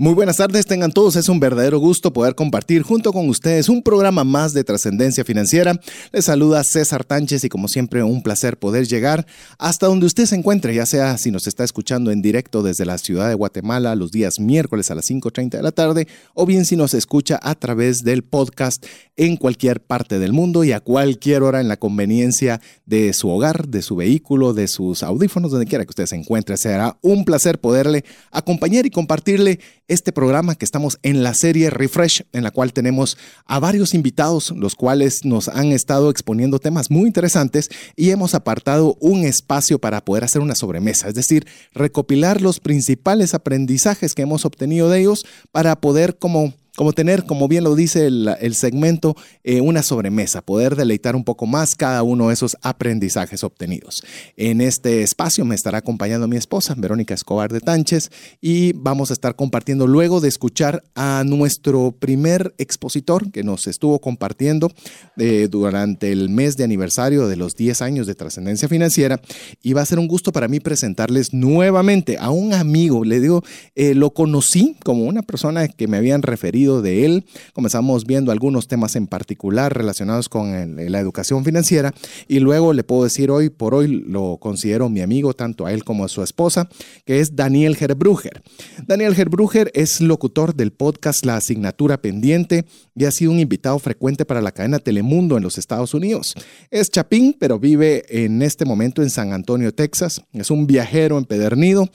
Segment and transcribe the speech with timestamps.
[0.00, 1.14] Muy buenas tardes, tengan todos.
[1.16, 5.78] Es un verdadero gusto poder compartir junto con ustedes un programa más de trascendencia financiera.
[6.10, 9.26] Les saluda César Tánchez y como siempre un placer poder llegar
[9.58, 12.96] hasta donde usted se encuentre, ya sea si nos está escuchando en directo desde la
[12.96, 16.76] ciudad de Guatemala los días miércoles a las 5.30 de la tarde o bien si
[16.76, 18.82] nos escucha a través del podcast
[19.16, 23.68] en cualquier parte del mundo y a cualquier hora en la conveniencia de su hogar,
[23.68, 26.56] de su vehículo, de sus audífonos, donde quiera que usted se encuentre.
[26.56, 29.60] Será un placer poderle acompañar y compartirle
[29.90, 34.52] este programa que estamos en la serie Refresh, en la cual tenemos a varios invitados,
[34.52, 40.04] los cuales nos han estado exponiendo temas muy interesantes y hemos apartado un espacio para
[40.04, 45.26] poder hacer una sobremesa, es decir, recopilar los principales aprendizajes que hemos obtenido de ellos
[45.50, 50.76] para poder como como tener, como bien lo dice el, segmento, eh, una sobremesa, poder
[50.76, 54.02] deleitar un poco más cada uno de esos aprendizajes obtenidos.
[54.36, 58.10] En este espacio me estará acompañando mi esposa, Verónica Escobar de Tánchez,
[58.40, 64.00] y vamos a estar compartiendo luego de escuchar a nuestro primer expositor que nos estuvo
[64.00, 64.70] compartiendo
[65.16, 69.20] eh, durante el mes de aniversario de los 10 años de trascendencia financiera.
[69.62, 73.04] Y va a ser un gusto para mí presentarles nuevamente a un amigo.
[73.04, 73.42] Le digo,
[73.74, 77.24] eh, lo conocí como una persona que me habían referido de él.
[77.52, 81.92] Comenzamos viendo algunos temas en particular relacionados con la educación financiera
[82.28, 85.82] y luego le puedo decir hoy por hoy lo considero mi amigo, tanto a él
[85.82, 86.68] como a su esposa,
[87.04, 88.42] que es Daniel Gerbruger.
[88.86, 94.24] Daniel Gerbruger es locutor del podcast La Asignatura Pendiente y ha sido un invitado frecuente
[94.24, 96.34] para la cadena Telemundo en los Estados Unidos.
[96.70, 100.22] Es chapín, pero vive en este momento en San Antonio, Texas.
[100.32, 101.88] Es un viajero empedernido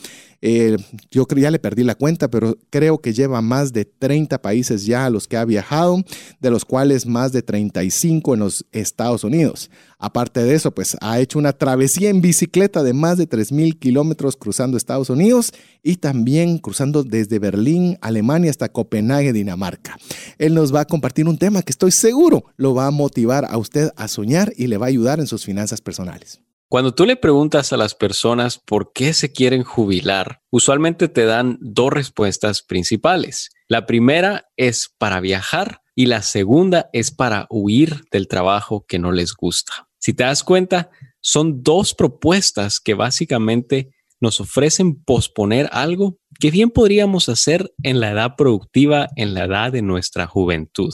[0.48, 0.78] eh,
[1.10, 5.08] yo ya le perdí la cuenta, pero creo que lleva más de 30 países ya
[5.08, 6.04] a los que ha viajado,
[6.40, 9.72] de los cuales más de 35 en los Estados Unidos.
[9.98, 14.36] Aparte de eso, pues ha hecho una travesía en bicicleta de más de 3.000 kilómetros
[14.36, 15.52] cruzando Estados Unidos
[15.82, 19.98] y también cruzando desde Berlín, Alemania hasta Copenhague, Dinamarca.
[20.38, 23.58] Él nos va a compartir un tema que estoy seguro lo va a motivar a
[23.58, 26.45] usted a soñar y le va a ayudar en sus finanzas personales.
[26.68, 31.58] Cuando tú le preguntas a las personas por qué se quieren jubilar, usualmente te dan
[31.62, 33.52] dos respuestas principales.
[33.68, 39.12] La primera es para viajar y la segunda es para huir del trabajo que no
[39.12, 39.88] les gusta.
[40.00, 40.90] Si te das cuenta,
[41.22, 48.12] son dos propuestas que básicamente nos ofrecen posponer algo que bien podríamos hacer en la
[48.12, 50.94] edad productiva, en la edad de nuestra juventud.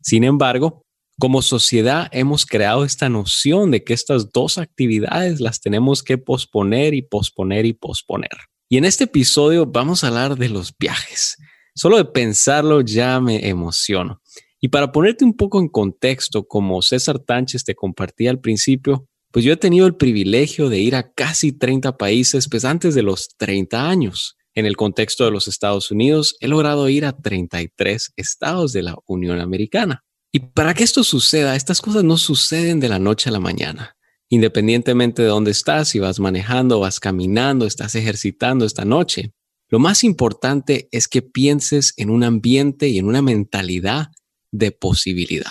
[0.00, 0.84] Sin embargo,
[1.20, 6.94] como sociedad hemos creado esta noción de que estas dos actividades las tenemos que posponer
[6.94, 8.30] y posponer y posponer.
[8.68, 11.36] Y en este episodio vamos a hablar de los viajes.
[11.74, 14.20] Solo de pensarlo ya me emociono.
[14.60, 19.44] Y para ponerte un poco en contexto, como César Tánchez te compartía al principio, pues
[19.44, 23.28] yo he tenido el privilegio de ir a casi 30 países pues antes de los
[23.36, 24.36] 30 años.
[24.54, 28.96] En el contexto de los Estados Unidos, he logrado ir a 33 estados de la
[29.06, 30.02] Unión Americana.
[30.32, 33.96] Y para que esto suceda, estas cosas no suceden de la noche a la mañana.
[34.28, 39.34] Independientemente de dónde estás, si vas manejando, vas caminando, estás ejercitando esta noche,
[39.68, 44.08] lo más importante es que pienses en un ambiente y en una mentalidad
[44.52, 45.50] de posibilidad.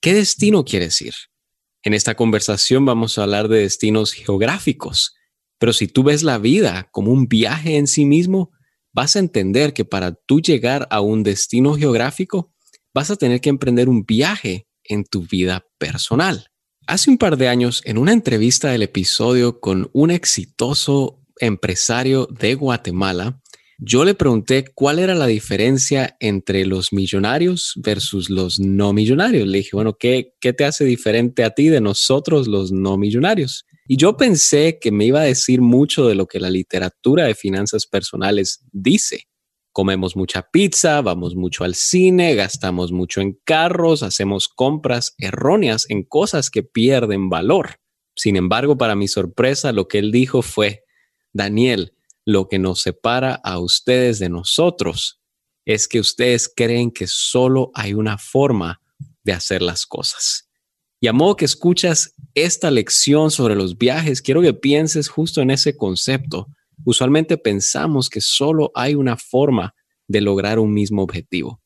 [0.00, 1.14] ¿Qué destino quieres ir?
[1.82, 5.14] En esta conversación vamos a hablar de destinos geográficos,
[5.58, 8.52] pero si tú ves la vida como un viaje en sí mismo,
[8.92, 12.52] vas a entender que para tú llegar a un destino geográfico,
[12.98, 16.48] vas a tener que emprender un viaje en tu vida personal.
[16.88, 22.56] Hace un par de años, en una entrevista del episodio con un exitoso empresario de
[22.56, 23.40] Guatemala,
[23.78, 29.46] yo le pregunté cuál era la diferencia entre los millonarios versus los no millonarios.
[29.46, 33.64] Le dije, bueno, ¿qué, ¿qué te hace diferente a ti de nosotros los no millonarios?
[33.86, 37.36] Y yo pensé que me iba a decir mucho de lo que la literatura de
[37.36, 39.28] finanzas personales dice
[39.72, 46.02] comemos mucha pizza, vamos mucho al cine, gastamos mucho en carros, hacemos compras erróneas en
[46.02, 47.80] cosas que pierden valor.
[48.16, 50.84] Sin embargo, para mi sorpresa, lo que él dijo fue,
[51.32, 51.94] Daniel,
[52.24, 55.20] lo que nos separa a ustedes de nosotros
[55.64, 58.80] es que ustedes creen que solo hay una forma
[59.22, 60.48] de hacer las cosas.
[61.00, 65.50] Y a modo que escuchas esta lección sobre los viajes, quiero que pienses justo en
[65.50, 66.48] ese concepto
[66.84, 69.74] Usualmente pensamos que solo hay una forma
[70.06, 71.60] de lograr un mismo objetivo.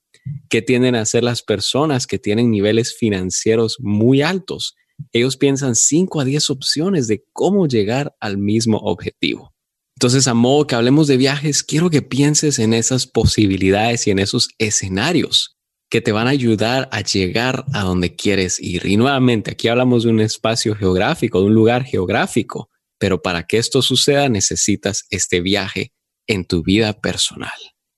[0.49, 4.75] ¿Qué tienden a hacer las personas que tienen niveles financieros muy altos?
[5.13, 9.53] Ellos piensan 5 a 10 opciones de cómo llegar al mismo objetivo.
[9.97, 14.19] Entonces, a modo que hablemos de viajes, quiero que pienses en esas posibilidades y en
[14.19, 15.57] esos escenarios
[15.91, 18.87] que te van a ayudar a llegar a donde quieres ir.
[18.87, 22.71] Y nuevamente, aquí hablamos de un espacio geográfico, de un lugar geográfico,
[23.03, 25.93] pero para que esto suceda necesitas este viaje
[26.29, 27.51] en tu vida personal.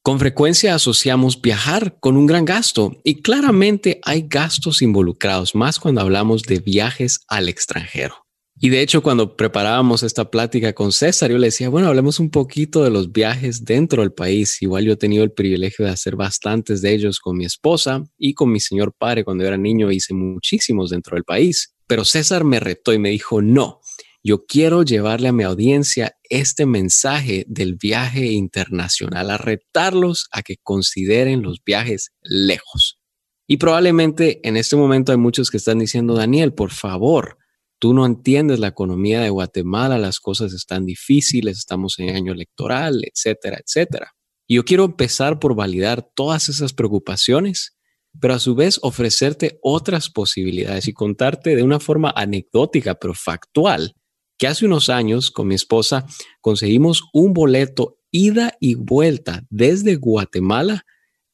[0.03, 6.01] Con frecuencia asociamos viajar con un gran gasto y claramente hay gastos involucrados, más cuando
[6.01, 8.25] hablamos de viajes al extranjero.
[8.59, 12.31] Y de hecho, cuando preparábamos esta plática con César, yo le decía, bueno, hablemos un
[12.31, 14.63] poquito de los viajes dentro del país.
[14.63, 18.33] Igual yo he tenido el privilegio de hacer bastantes de ellos con mi esposa y
[18.33, 21.75] con mi señor padre cuando era niño hice muchísimos dentro del país.
[21.87, 23.81] Pero César me retó y me dijo, no,
[24.27, 30.57] yo quiero llevarle a mi audiencia este mensaje del viaje internacional, a retarlos a que
[30.63, 32.99] consideren los viajes lejos.
[33.47, 37.37] Y probablemente en este momento hay muchos que están diciendo, Daniel, por favor,
[37.79, 43.03] tú no entiendes la economía de Guatemala, las cosas están difíciles, estamos en año electoral,
[43.05, 44.15] etcétera, etcétera.
[44.47, 47.77] Y yo quiero empezar por validar todas esas preocupaciones,
[48.19, 53.95] pero a su vez ofrecerte otras posibilidades y contarte de una forma anecdótica, pero factual,
[54.39, 56.07] que hace unos años con mi esposa
[56.41, 60.85] conseguimos un boleto ida y vuelta desde Guatemala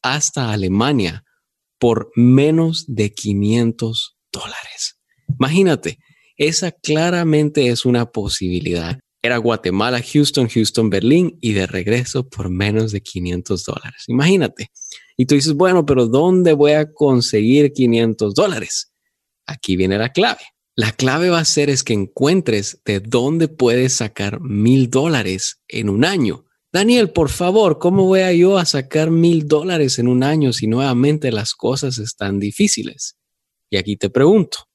[0.03, 1.25] hasta Alemania
[1.79, 4.99] por menos de 500 dólares.
[5.39, 5.99] Imagínate,
[6.37, 8.99] esa claramente es una posibilidad.
[9.23, 14.05] Era Guatemala, Houston, Houston, Berlín y de regreso por menos de 500 dólares.
[14.09, 14.71] Imagínate.
[15.17, 18.93] Y tú dices, bueno, pero ¿dónde voy a conseguir 500 dólares?
[19.47, 20.41] Aquí viene la clave.
[20.81, 25.91] La clave va a ser es que encuentres de dónde puedes sacar mil dólares en
[25.91, 26.47] un año.
[26.73, 30.67] Daniel, por favor, ¿cómo voy a yo a sacar mil dólares en un año si
[30.69, 33.19] nuevamente las cosas están difíciles?
[33.69, 34.71] Y aquí te pregunto,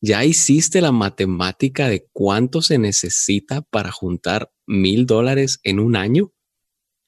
[0.00, 6.32] ¿ya hiciste la matemática de cuánto se necesita para juntar mil dólares en un año?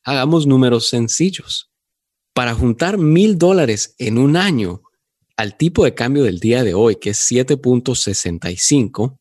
[0.02, 1.70] Hagamos números sencillos.
[2.34, 4.82] Para juntar mil dólares en un año,
[5.40, 9.16] al tipo de cambio del día de hoy, que es 7.65,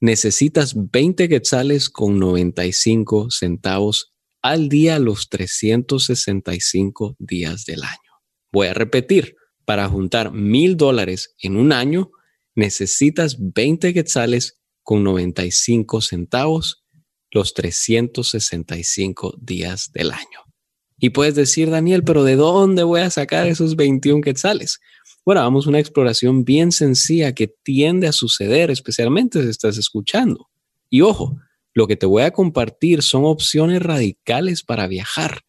[0.00, 4.12] necesitas 20 quetzales con 95 centavos
[4.42, 8.10] al día los 365 días del año.
[8.50, 12.10] Voy a repetir, para juntar mil dólares en un año,
[12.56, 16.84] necesitas 20 quetzales con 95 centavos
[17.30, 20.50] los 365 días del año.
[20.98, 24.80] Y puedes decir, Daniel, pero ¿de dónde voy a sacar esos 21 quetzales?
[25.24, 30.48] Bueno, vamos a una exploración bien sencilla que tiende a suceder, especialmente si estás escuchando.
[30.88, 31.36] Y ojo,
[31.74, 35.42] lo que te voy a compartir son opciones radicales para viajar,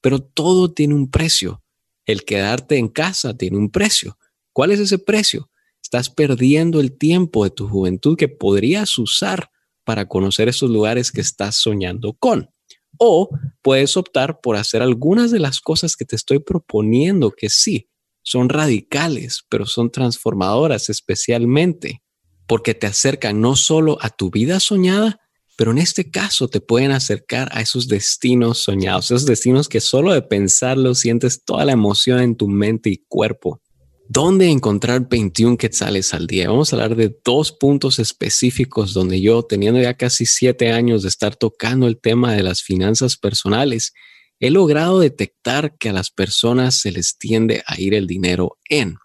[0.00, 1.62] pero todo tiene un precio.
[2.06, 4.16] El quedarte en casa tiene un precio.
[4.52, 5.50] ¿Cuál es ese precio?
[5.82, 9.50] Estás perdiendo el tiempo de tu juventud que podrías usar
[9.84, 12.50] para conocer esos lugares que estás soñando con.
[12.98, 13.30] O
[13.62, 17.88] puedes optar por hacer algunas de las cosas que te estoy proponiendo que sí,
[18.30, 22.02] son radicales, pero son transformadoras especialmente
[22.48, 25.20] porque te acercan no solo a tu vida soñada,
[25.56, 30.12] pero en este caso te pueden acercar a esos destinos soñados, esos destinos que solo
[30.12, 33.60] de pensarlo sientes toda la emoción en tu mente y cuerpo.
[34.08, 36.48] ¿Dónde encontrar 21 quetzales al día?
[36.48, 41.10] Vamos a hablar de dos puntos específicos donde yo, teniendo ya casi siete años de
[41.10, 43.92] estar tocando el tema de las finanzas personales,
[44.40, 48.96] he logrado detectar que a las personas se les tiende a ir el dinero en,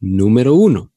[0.00, 0.92] número uno,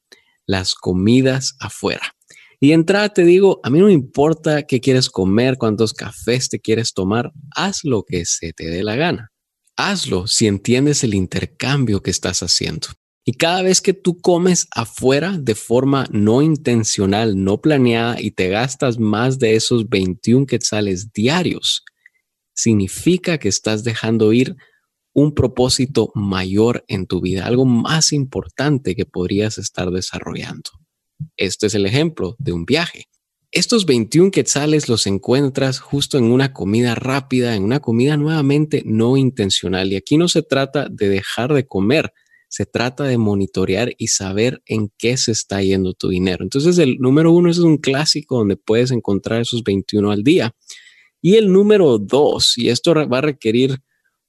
[0.46, 2.14] las comidas afuera.
[2.58, 6.48] Y de entrada te digo, a mí no me importa qué quieres comer, cuántos cafés
[6.48, 9.32] te quieres tomar, haz lo que se te dé la gana.
[9.76, 12.88] Hazlo si entiendes el intercambio que estás haciendo.
[13.26, 18.48] Y cada vez que tú comes afuera de forma no intencional, no planeada y te
[18.48, 21.84] gastas más de esos 21 quetzales diarios,
[22.56, 24.56] significa que estás dejando ir
[25.12, 30.70] un propósito mayor en tu vida, algo más importante que podrías estar desarrollando.
[31.36, 33.04] Este es el ejemplo de un viaje.
[33.52, 39.16] Estos 21 quetzales los encuentras justo en una comida rápida, en una comida nuevamente no
[39.16, 39.92] intencional.
[39.92, 42.12] Y aquí no se trata de dejar de comer,
[42.48, 46.44] se trata de monitorear y saber en qué se está yendo tu dinero.
[46.44, 50.54] Entonces el número uno es un clásico donde puedes encontrar esos 21 al día.
[51.22, 53.78] Y el número dos, y esto va a requerir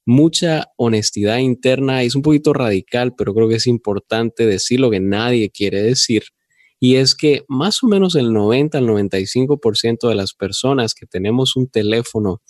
[0.05, 5.01] mucha honestidad interna, es un poquito radical, pero creo que es importante decir lo que
[5.01, 6.23] nadie quiere decir.
[6.79, 11.55] Y es que más o menos el 90 al 95% de las personas que tenemos
[11.55, 12.41] un teléfono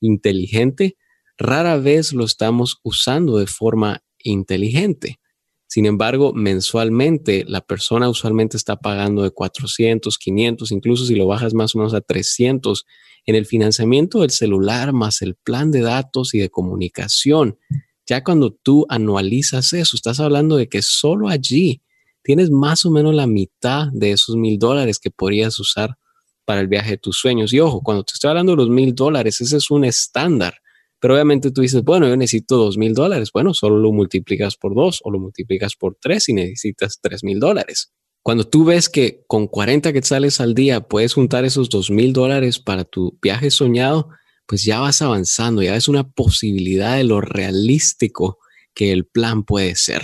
[0.00, 0.96] inteligente,
[1.36, 5.18] rara vez lo estamos usando de forma inteligente.
[5.66, 11.54] Sin embargo, mensualmente la persona usualmente está pagando de 400, 500, incluso si lo bajas
[11.54, 12.84] más o menos a 300
[13.26, 17.58] en el financiamiento del celular más el plan de datos y de comunicación.
[18.06, 21.82] Ya cuando tú anualizas eso, estás hablando de que solo allí
[22.22, 25.96] tienes más o menos la mitad de esos mil dólares que podrías usar
[26.44, 27.52] para el viaje de tus sueños.
[27.52, 30.54] Y ojo, cuando te estoy hablando de los mil dólares, ese es un estándar.
[30.98, 33.30] Pero obviamente tú dices, bueno, yo necesito dos mil dólares.
[33.32, 37.40] Bueno, solo lo multiplicas por dos o lo multiplicas por tres y necesitas tres mil
[37.40, 37.92] dólares.
[38.22, 42.58] Cuando tú ves que con 40 quetzales al día puedes juntar esos dos mil dólares
[42.58, 44.10] para tu viaje soñado,
[44.46, 48.38] pues ya vas avanzando, ya es una posibilidad de lo realístico
[48.74, 50.02] que el plan puede ser.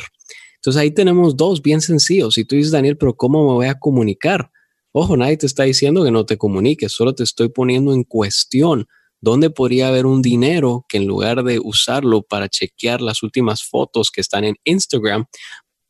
[0.56, 2.38] Entonces ahí tenemos dos bien sencillos.
[2.38, 4.50] Y tú dices, Daniel, pero ¿cómo me voy a comunicar?
[4.92, 8.88] Ojo, nadie te está diciendo que no te comuniques, solo te estoy poniendo en cuestión
[9.20, 14.10] ¿Dónde podría haber un dinero que en lugar de usarlo para chequear las últimas fotos
[14.12, 15.26] que están en Instagram,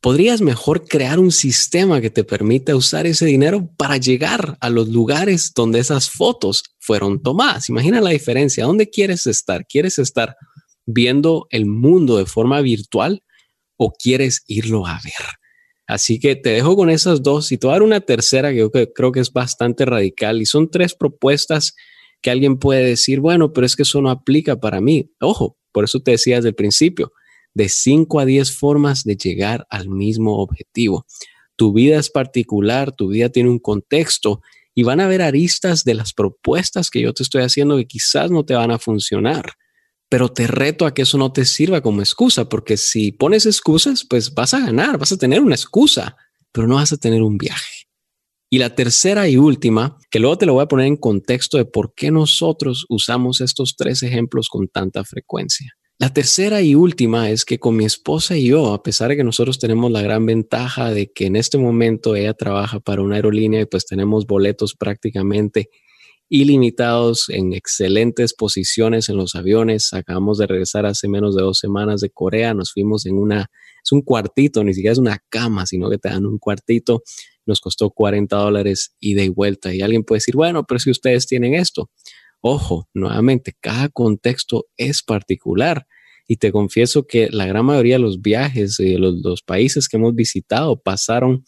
[0.01, 4.87] podrías mejor crear un sistema que te permita usar ese dinero para llegar a los
[4.87, 7.69] lugares donde esas fotos fueron tomadas.
[7.69, 8.65] Imagina la diferencia.
[8.65, 9.65] ¿Dónde quieres estar?
[9.67, 10.35] ¿Quieres estar
[10.85, 13.23] viendo el mundo de forma virtual
[13.77, 15.39] o quieres irlo a ver?
[15.85, 18.69] Así que te dejo con esas dos y te voy a dar una tercera que
[18.93, 21.73] creo que es bastante radical y son tres propuestas
[22.21, 25.11] que alguien puede decir, bueno, pero es que eso no aplica para mí.
[25.19, 27.11] Ojo, por eso te decía desde el principio,
[27.53, 31.05] de 5 a 10 formas de llegar al mismo objetivo.
[31.55, 34.41] Tu vida es particular, tu vida tiene un contexto
[34.73, 38.31] y van a haber aristas de las propuestas que yo te estoy haciendo que quizás
[38.31, 39.53] no te van a funcionar.
[40.07, 44.05] Pero te reto a que eso no te sirva como excusa, porque si pones excusas,
[44.09, 46.15] pues vas a ganar, vas a tener una excusa,
[46.51, 47.87] pero no vas a tener un viaje.
[48.49, 51.65] Y la tercera y última, que luego te lo voy a poner en contexto de
[51.65, 55.73] por qué nosotros usamos estos tres ejemplos con tanta frecuencia.
[55.99, 59.23] La tercera y última es que con mi esposa y yo, a pesar de que
[59.25, 63.59] nosotros tenemos la gran ventaja de que en este momento ella trabaja para una aerolínea
[63.59, 65.69] y pues tenemos boletos prácticamente
[66.29, 69.91] ilimitados en excelentes posiciones en los aviones.
[69.91, 73.51] Acabamos de regresar hace menos de dos semanas de Corea, nos fuimos en una,
[73.83, 77.03] es un cuartito, ni siquiera es una cama, sino que te dan un cuartito
[77.49, 79.73] nos costó 40 dólares ida y vuelta.
[79.73, 81.89] Y alguien puede decir, bueno, pero si ustedes tienen esto.
[82.41, 85.87] Ojo, nuevamente, cada contexto es particular.
[86.27, 89.97] Y te confieso que la gran mayoría de los viajes de los, los países que
[89.97, 91.43] hemos visitado pasaron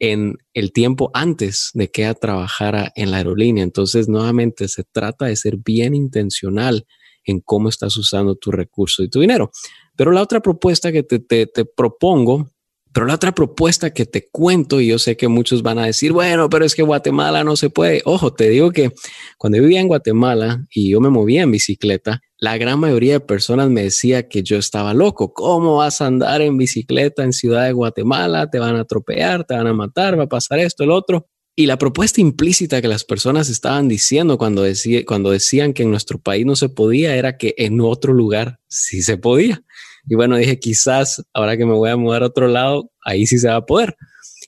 [0.00, 3.62] en el tiempo antes de que ella trabajara en la aerolínea.
[3.62, 6.86] Entonces, nuevamente, se trata de ser bien intencional
[7.24, 9.50] en cómo estás usando tu recurso y tu dinero.
[9.94, 12.50] Pero la otra propuesta que te, te propongo
[12.92, 16.12] pero la otra propuesta que te cuento, y yo sé que muchos van a decir,
[16.12, 18.02] bueno, pero es que Guatemala no se puede.
[18.04, 18.92] Ojo, te digo que
[19.38, 23.20] cuando yo vivía en Guatemala y yo me movía en bicicleta, la gran mayoría de
[23.20, 25.32] personas me decía que yo estaba loco.
[25.32, 28.50] ¿Cómo vas a andar en bicicleta en Ciudad de Guatemala?
[28.50, 31.28] Te van a atropellar, te van a matar, va a pasar esto, el otro.
[31.54, 34.64] Y la propuesta implícita que las personas estaban diciendo cuando,
[35.06, 39.02] cuando decían que en nuestro país no se podía era que en otro lugar sí
[39.02, 39.62] se podía.
[40.10, 43.38] Y bueno, dije, quizás ahora que me voy a mudar a otro lado, ahí sí
[43.38, 43.96] se va a poder.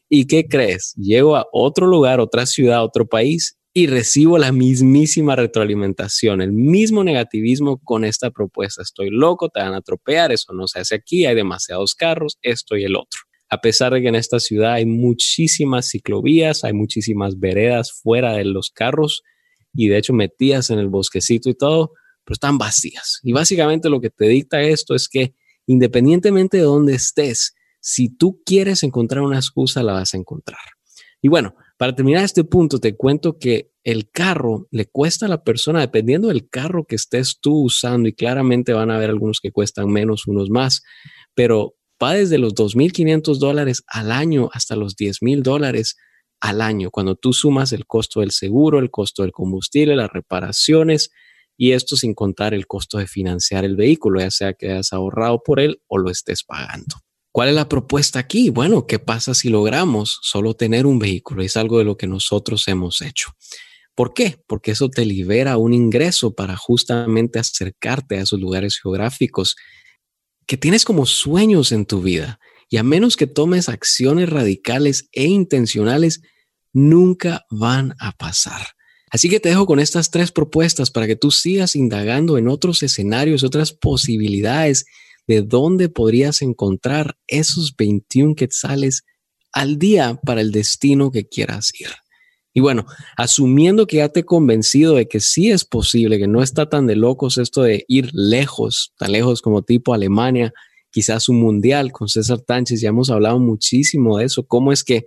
[0.09, 0.92] ¿Y qué crees?
[0.97, 7.04] Llego a otro lugar, otra ciudad, otro país y recibo la mismísima retroalimentación, el mismo
[7.04, 8.83] negativismo con esta propuesta.
[8.83, 12.76] Estoy loco, te van a atropellar, eso no se hace aquí, hay demasiados carros, esto
[12.76, 13.21] y el otro.
[13.49, 18.47] A pesar de que en esta ciudad hay muchísimas ciclovías, hay muchísimas veredas fuera de
[18.47, 19.23] los carros
[19.73, 21.92] y de hecho metidas en el bosquecito y todo,
[22.25, 23.21] pero están vacías.
[23.23, 28.40] Y básicamente lo que te dicta esto es que independientemente de dónde estés, si tú
[28.45, 30.61] quieres encontrar una excusa, la vas a encontrar.
[31.21, 35.42] Y bueno, para terminar este punto, te cuento que el carro le cuesta a la
[35.42, 39.50] persona, dependiendo del carro que estés tú usando, y claramente van a haber algunos que
[39.50, 40.83] cuestan menos, unos más,
[41.35, 45.97] pero va desde los 2.500 dólares al año hasta los 10.000 dólares
[46.40, 51.11] al año, cuando tú sumas el costo del seguro, el costo del combustible, las reparaciones,
[51.62, 55.45] y esto sin contar el costo de financiar el vehículo, ya sea que hayas ahorrado
[55.45, 56.97] por él o lo estés pagando.
[57.31, 58.50] ¿Cuál es la propuesta aquí?
[58.50, 61.40] Bueno, ¿qué pasa si logramos solo tener un vehículo?
[61.40, 63.31] Es algo de lo que nosotros hemos hecho.
[63.95, 64.42] ¿Por qué?
[64.49, 69.54] Porque eso te libera un ingreso para justamente acercarte a esos lugares geográficos
[70.49, 72.40] que tienes como sueños en tu vida.
[72.71, 76.23] Y a menos que tomes acciones radicales e intencionales,
[76.73, 78.66] nunca van a pasar.
[79.12, 82.83] Así que te dejo con estas tres propuestas para que tú sigas indagando en otros
[82.83, 84.87] escenarios, otras posibilidades
[85.26, 89.02] de dónde podrías encontrar esos 21 quetzales
[89.52, 91.88] al día para el destino que quieras ir.
[92.54, 92.87] Y bueno,
[93.19, 96.87] asumiendo que ya te he convencido de que sí es posible, que no está tan
[96.87, 100.54] de locos esto de ir lejos, tan lejos como tipo Alemania,
[100.90, 105.04] quizás un mundial con César Tánchez, ya hemos hablado muchísimo de eso, cómo es que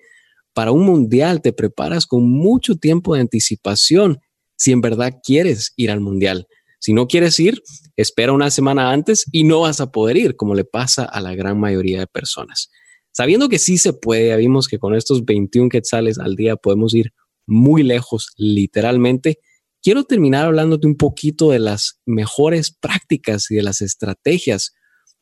[0.56, 4.20] para un mundial te preparas con mucho tiempo de anticipación
[4.56, 6.48] si en verdad quieres ir al mundial.
[6.80, 7.62] Si no quieres ir,
[7.98, 11.36] espera una semana antes y no vas a poder ir, como le pasa a la
[11.36, 12.70] gran mayoría de personas.
[13.12, 16.94] Sabiendo que sí se puede, ya vimos que con estos 21 quetzales al día podemos
[16.94, 17.12] ir
[17.46, 19.40] muy lejos, literalmente.
[19.84, 24.74] Quiero terminar hablándote un poquito de las mejores prácticas y de las estrategias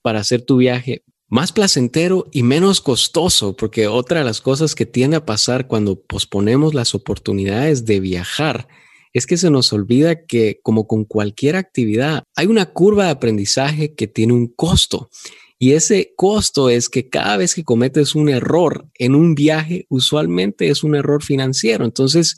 [0.03, 4.85] para hacer tu viaje más placentero y menos costoso, porque otra de las cosas que
[4.85, 8.67] tiende a pasar cuando posponemos las oportunidades de viajar
[9.13, 13.95] es que se nos olvida que, como con cualquier actividad, hay una curva de aprendizaje
[13.95, 15.09] que tiene un costo.
[15.57, 20.69] Y ese costo es que cada vez que cometes un error en un viaje, usualmente
[20.69, 21.83] es un error financiero.
[21.83, 22.37] Entonces,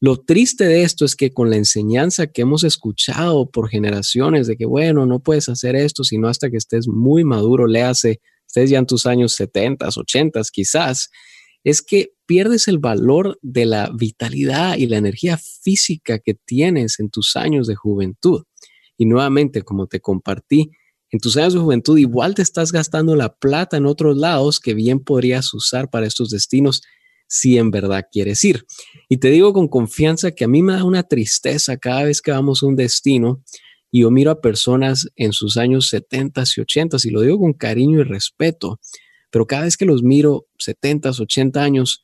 [0.00, 4.56] lo triste de esto es que con la enseñanza que hemos escuchado por generaciones de
[4.56, 8.70] que, bueno, no puedes hacer esto sino hasta que estés muy maduro, le hace, estés
[8.70, 11.10] ya en tus años 70, 80 quizás,
[11.64, 17.10] es que pierdes el valor de la vitalidad y la energía física que tienes en
[17.10, 18.44] tus años de juventud.
[18.96, 20.70] Y nuevamente, como te compartí,
[21.10, 24.74] en tus años de juventud igual te estás gastando la plata en otros lados que
[24.74, 26.82] bien podrías usar para estos destinos
[27.26, 28.64] si en verdad quieres ir.
[29.08, 32.30] Y te digo con confianza que a mí me da una tristeza cada vez que
[32.30, 33.42] vamos a un destino
[33.90, 37.52] y yo miro a personas en sus años 70 y 80 y lo digo con
[37.52, 38.80] cariño y respeto
[39.36, 42.02] pero cada vez que los miro, 70, 80 años,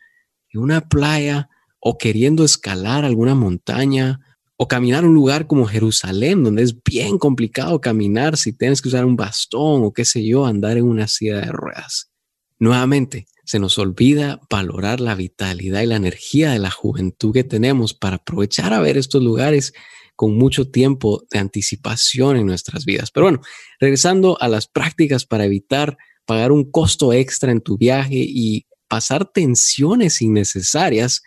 [0.53, 1.49] en una playa
[1.81, 4.21] o queriendo escalar alguna montaña
[4.57, 9.05] o caminar un lugar como Jerusalén, donde es bien complicado caminar si tienes que usar
[9.05, 12.11] un bastón o qué sé yo, andar en una silla de ruedas.
[12.59, 17.95] Nuevamente, se nos olvida valorar la vitalidad y la energía de la juventud que tenemos
[17.95, 19.73] para aprovechar a ver estos lugares
[20.15, 23.11] con mucho tiempo de anticipación en nuestras vidas.
[23.11, 23.41] Pero bueno,
[23.81, 29.31] regresando a las prácticas para evitar pagar un costo extra en tu viaje y pasar
[29.33, 31.23] tensiones innecesarias,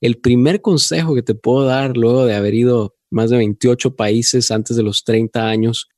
[0.00, 4.50] el primer consejo que te puedo dar luego de haber ido más de 28 países
[4.50, 5.88] antes de los 30 años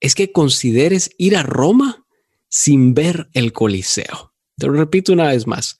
[0.00, 2.04] es que consideres ir a Roma
[2.48, 4.35] sin ver el Coliseo.
[4.58, 5.78] Te lo repito una vez más,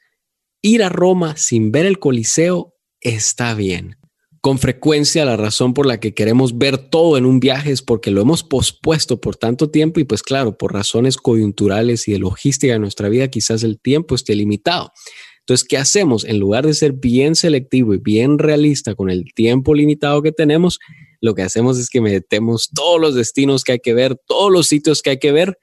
[0.62, 3.97] ir a Roma sin ver el Coliseo está bien.
[4.43, 8.11] Con frecuencia la razón por la que queremos ver todo en un viaje es porque
[8.11, 12.75] lo hemos pospuesto por tanto tiempo y pues claro, por razones coyunturales y de logística
[12.75, 14.93] de nuestra vida quizás el tiempo esté limitado.
[15.41, 16.25] Entonces, ¿qué hacemos?
[16.25, 20.81] En lugar de ser bien selectivo y bien realista con el tiempo limitado que tenemos,
[21.21, 24.67] lo que hacemos es que metemos todos los destinos que hay que ver, todos los
[24.67, 25.59] sitios que hay que ver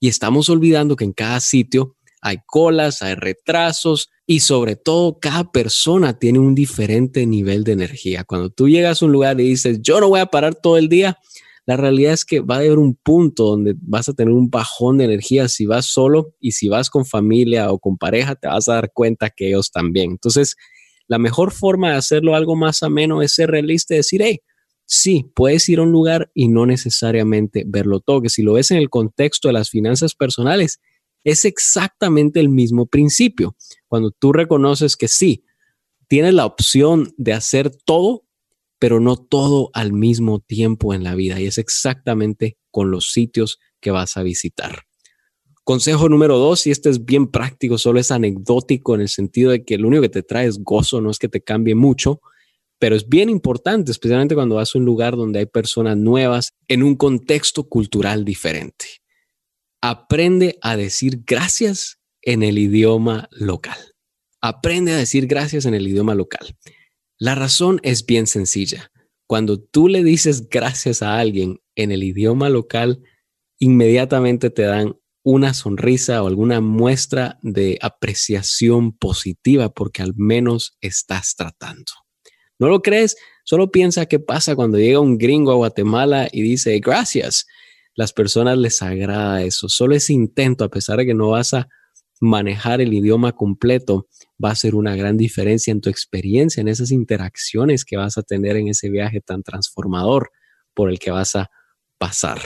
[0.00, 1.96] y estamos olvidando que en cada sitio
[2.28, 8.24] hay colas, hay retrasos y sobre todo cada persona tiene un diferente nivel de energía.
[8.24, 10.88] Cuando tú llegas a un lugar y dices, yo no voy a parar todo el
[10.88, 11.18] día,
[11.66, 14.98] la realidad es que va a haber un punto donde vas a tener un bajón
[14.98, 18.68] de energía si vas solo y si vas con familia o con pareja, te vas
[18.68, 20.12] a dar cuenta que ellos también.
[20.12, 20.56] Entonces,
[21.08, 24.40] la mejor forma de hacerlo algo más ameno es ser realista y decir, hey,
[24.86, 28.70] sí, puedes ir a un lugar y no necesariamente verlo todo, que si lo ves
[28.70, 30.80] en el contexto de las finanzas personales,
[31.24, 33.56] es exactamente el mismo principio.
[33.86, 35.44] Cuando tú reconoces que sí,
[36.08, 38.24] tienes la opción de hacer todo,
[38.78, 41.40] pero no todo al mismo tiempo en la vida.
[41.40, 44.82] Y es exactamente con los sitios que vas a visitar.
[45.64, 49.64] Consejo número dos, y este es bien práctico, solo es anecdótico en el sentido de
[49.64, 52.22] que lo único que te trae es gozo, no es que te cambie mucho,
[52.78, 56.82] pero es bien importante, especialmente cuando vas a un lugar donde hay personas nuevas en
[56.82, 58.86] un contexto cultural diferente
[59.80, 63.78] aprende a decir gracias en el idioma local.
[64.40, 66.56] Aprende a decir gracias en el idioma local.
[67.18, 68.90] La razón es bien sencilla.
[69.26, 73.02] Cuando tú le dices gracias a alguien en el idioma local,
[73.58, 81.34] inmediatamente te dan una sonrisa o alguna muestra de apreciación positiva porque al menos estás
[81.36, 81.92] tratando.
[82.58, 83.16] ¿No lo crees?
[83.44, 87.46] Solo piensa qué pasa cuando llega un gringo a Guatemala y dice gracias
[87.98, 89.68] las personas les agrada eso.
[89.68, 91.68] Solo ese intento, a pesar de que no vas a
[92.20, 94.06] manejar el idioma completo,
[94.42, 98.22] va a ser una gran diferencia en tu experiencia, en esas interacciones que vas a
[98.22, 100.30] tener en ese viaje tan transformador
[100.74, 101.50] por el que vas a
[101.98, 102.38] pasar.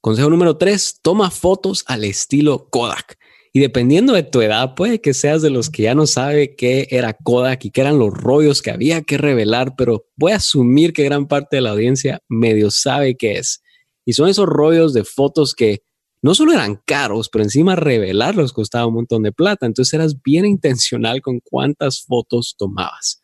[0.00, 3.18] Consejo número tres, toma fotos al estilo Kodak.
[3.52, 6.88] Y dependiendo de tu edad, puede que seas de los que ya no sabe qué
[6.90, 10.94] era Kodak y qué eran los rollos que había que revelar, pero voy a asumir
[10.94, 13.60] que gran parte de la audiencia medio sabe qué es.
[14.04, 15.82] Y son esos rollos de fotos que
[16.22, 19.66] no solo eran caros, pero encima revelarlos costaba un montón de plata.
[19.66, 23.22] Entonces eras bien intencional con cuántas fotos tomabas.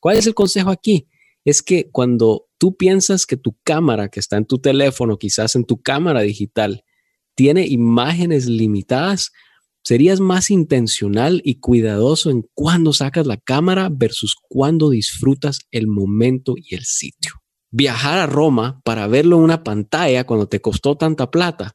[0.00, 1.08] ¿Cuál es el consejo aquí?
[1.46, 5.64] Es que cuando tú piensas que tu cámara que está en tu teléfono, quizás en
[5.64, 6.84] tu cámara digital,
[7.34, 9.32] tiene imágenes limitadas,
[9.82, 16.54] serías más intencional y cuidadoso en cuándo sacas la cámara versus cuándo disfrutas el momento
[16.56, 17.43] y el sitio.
[17.76, 21.72] Viajar a Roma para verlo en una pantalla cuando te costó tanta plata.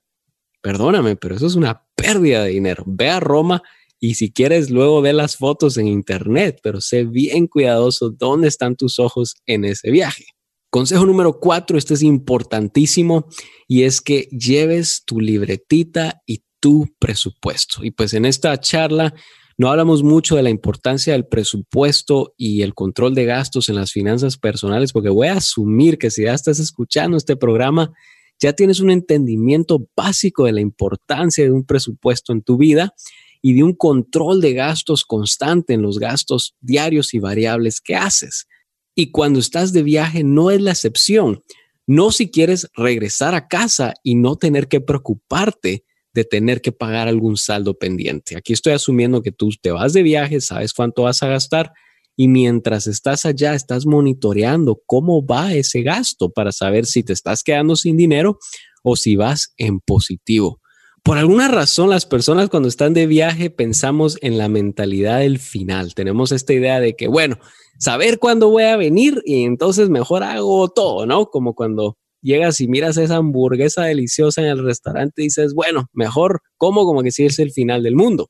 [0.61, 2.85] Perdóname, pero eso es una pérdida de dinero.
[2.87, 3.61] Ve a Roma
[3.99, 8.77] y si quieres luego ve las fotos en internet, pero sé bien cuidadoso dónde están
[8.77, 10.23] tus ojos en ese viaje.
[10.69, 13.27] Consejo número cuatro, este es importantísimo
[13.67, 17.83] y es que lleves tu libretita y tu presupuesto.
[17.83, 19.13] Y pues en esta charla
[19.59, 23.91] no hablamos mucho de la importancia del presupuesto y el control de gastos en las
[23.91, 27.91] finanzas personales, porque voy a asumir que si ya estás escuchando este programa,
[28.39, 32.93] ya tienes un entendimiento básico de la importancia de un presupuesto en tu vida
[33.41, 38.47] y de un control de gastos constante en los gastos diarios y variables que haces.
[38.95, 41.43] Y cuando estás de viaje no es la excepción.
[41.85, 47.07] No si quieres regresar a casa y no tener que preocuparte de tener que pagar
[47.07, 48.35] algún saldo pendiente.
[48.37, 51.71] Aquí estoy asumiendo que tú te vas de viaje, sabes cuánto vas a gastar
[52.15, 57.43] y mientras estás allá estás monitoreando cómo va ese gasto para saber si te estás
[57.43, 58.39] quedando sin dinero
[58.83, 60.59] o si vas en positivo.
[61.01, 65.95] Por alguna razón, las personas cuando están de viaje pensamos en la mentalidad del final.
[65.95, 67.39] Tenemos esta idea de que, bueno,
[67.77, 71.27] saber cuándo voy a venir y entonces mejor hago todo, ¿no?
[71.27, 76.41] Como cuando llegas y miras esa hamburguesa deliciosa en el restaurante y dices, bueno, mejor
[76.57, 78.29] como como que si es el final del mundo.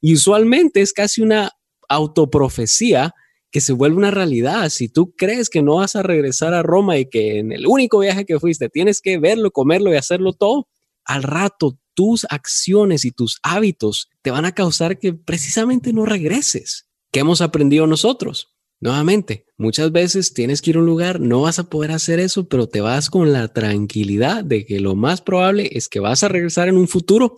[0.00, 1.52] Y usualmente es casi una
[1.88, 3.14] autoprofecía
[3.50, 4.68] que se vuelve una realidad.
[4.68, 8.00] Si tú crees que no vas a regresar a Roma y que en el único
[8.00, 10.68] viaje que fuiste tienes que verlo, comerlo y hacerlo todo,
[11.04, 16.86] al rato tus acciones y tus hábitos te van a causar que precisamente no regreses.
[17.10, 18.55] ¿Qué hemos aprendido nosotros?
[18.80, 22.46] Nuevamente, muchas veces tienes que ir a un lugar, no vas a poder hacer eso,
[22.46, 26.28] pero te vas con la tranquilidad de que lo más probable es que vas a
[26.28, 27.36] regresar en un futuro.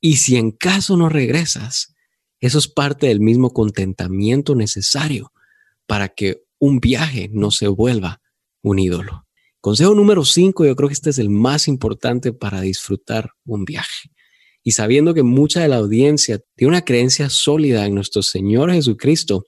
[0.00, 1.94] Y si en caso no regresas,
[2.40, 5.32] eso es parte del mismo contentamiento necesario
[5.86, 8.20] para que un viaje no se vuelva
[8.62, 9.26] un ídolo.
[9.60, 14.10] Consejo número cinco, yo creo que este es el más importante para disfrutar un viaje.
[14.62, 19.46] Y sabiendo que mucha de la audiencia tiene una creencia sólida en nuestro Señor Jesucristo,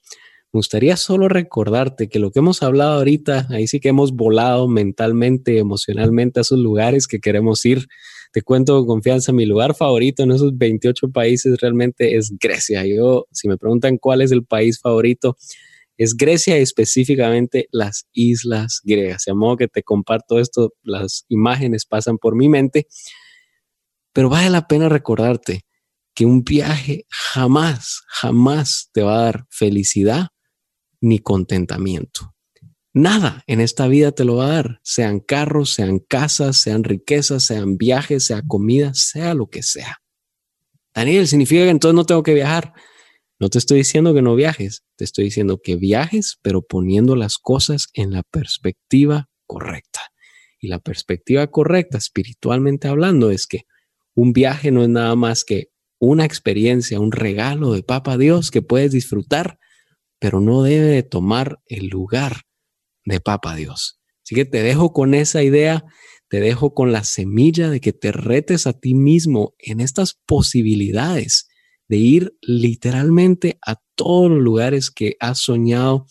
[0.57, 4.69] me gustaría solo recordarte que lo que hemos hablado ahorita, ahí sí que hemos volado
[4.69, 7.89] mentalmente, emocionalmente a esos lugares que queremos ir.
[8.33, 12.87] Te cuento con confianza, mi lugar favorito en esos 28 países realmente es Grecia.
[12.87, 15.37] Yo, si me preguntan cuál es el país favorito,
[15.99, 19.25] es Grecia específicamente las islas griegas.
[19.27, 22.87] De modo que te comparto esto, las imágenes pasan por mi mente,
[24.15, 25.67] pero vale la pena recordarte
[26.15, 30.29] que un viaje jamás, jamás te va a dar felicidad
[31.07, 32.35] ni contentamiento.
[32.93, 37.45] Nada en esta vida te lo va a dar, sean carros, sean casas, sean riquezas,
[37.45, 39.99] sean viajes, sea comida, sea lo que sea.
[40.95, 42.73] Daniel, significa que entonces no tengo que viajar.
[43.39, 47.37] No te estoy diciendo que no viajes, te estoy diciendo que viajes, pero poniendo las
[47.37, 50.01] cosas en la perspectiva correcta.
[50.59, 53.63] Y la perspectiva correcta, espiritualmente hablando, es que
[54.15, 55.69] un viaje no es nada más que
[56.01, 59.59] una experiencia, un regalo de Papa Dios que puedes disfrutar,
[60.19, 62.43] pero no debe tomar el lugar
[63.05, 64.01] de Papa Dios.
[64.25, 65.85] Así que te dejo con esa idea,
[66.29, 71.49] te dejo con la semilla de que te retes a ti mismo en estas posibilidades
[71.89, 76.07] de ir literalmente a todos los lugares que has soñado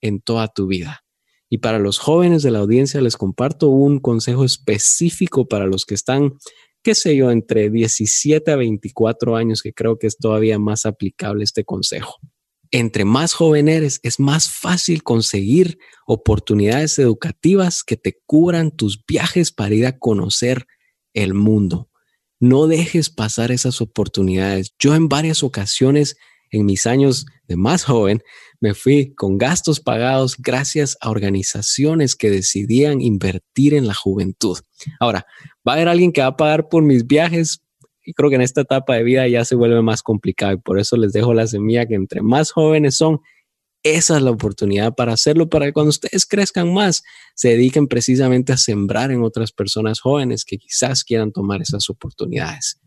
[0.00, 1.04] en toda tu vida.
[1.50, 5.94] Y para los jóvenes de la audiencia les comparto un consejo específico para los que
[5.94, 6.34] están,
[6.82, 11.44] qué sé yo, entre 17 a 24 años, que creo que es todavía más aplicable
[11.44, 12.16] este consejo.
[12.70, 19.52] Entre más joven eres, es más fácil conseguir oportunidades educativas que te cubran tus viajes
[19.52, 20.66] para ir a conocer
[21.14, 21.88] el mundo.
[22.40, 24.74] No dejes pasar esas oportunidades.
[24.78, 26.16] Yo en varias ocasiones
[26.50, 28.22] en mis años de más joven
[28.60, 34.58] me fui con gastos pagados gracias a organizaciones que decidían invertir en la juventud.
[35.00, 35.26] Ahora,
[35.66, 37.62] va a haber alguien que va a pagar por mis viajes
[38.08, 40.80] y creo que en esta etapa de vida ya se vuelve más complicado y por
[40.80, 43.20] eso les dejo la semilla que entre más jóvenes son,
[43.82, 47.02] esa es la oportunidad para hacerlo, para que cuando ustedes crezcan más,
[47.34, 52.80] se dediquen precisamente a sembrar en otras personas jóvenes que quizás quieran tomar esas oportunidades.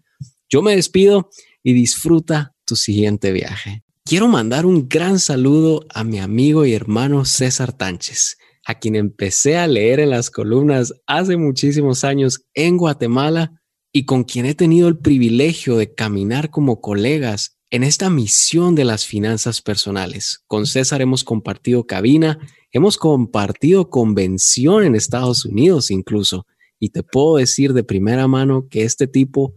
[0.49, 1.29] Yo me despido
[1.61, 3.83] y disfruta tu siguiente viaje.
[4.03, 9.55] Quiero mandar un gran saludo a mi amigo y hermano César Tánchez, a quien empecé
[9.55, 13.60] a leer en las columnas hace muchísimos años en Guatemala
[13.91, 18.85] y con quien he tenido el privilegio de caminar como colegas en esta misión de
[18.85, 22.37] las finanzas personales, con César hemos compartido cabina,
[22.71, 26.45] hemos compartido convención en Estados Unidos incluso,
[26.79, 29.53] y te puedo decir de primera mano que este tipo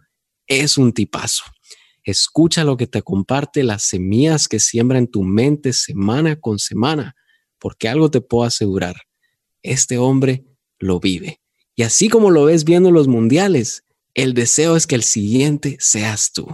[0.46, 1.44] es un tipazo.
[2.04, 7.16] Escucha lo que te comparte, las semillas que siembra en tu mente semana con semana,
[7.58, 8.94] porque algo te puedo asegurar,
[9.62, 10.44] este hombre
[10.78, 11.40] lo vive.
[11.74, 13.83] Y así como lo ves viendo los mundiales,
[14.14, 16.46] el deseo es que el siguiente seas tú.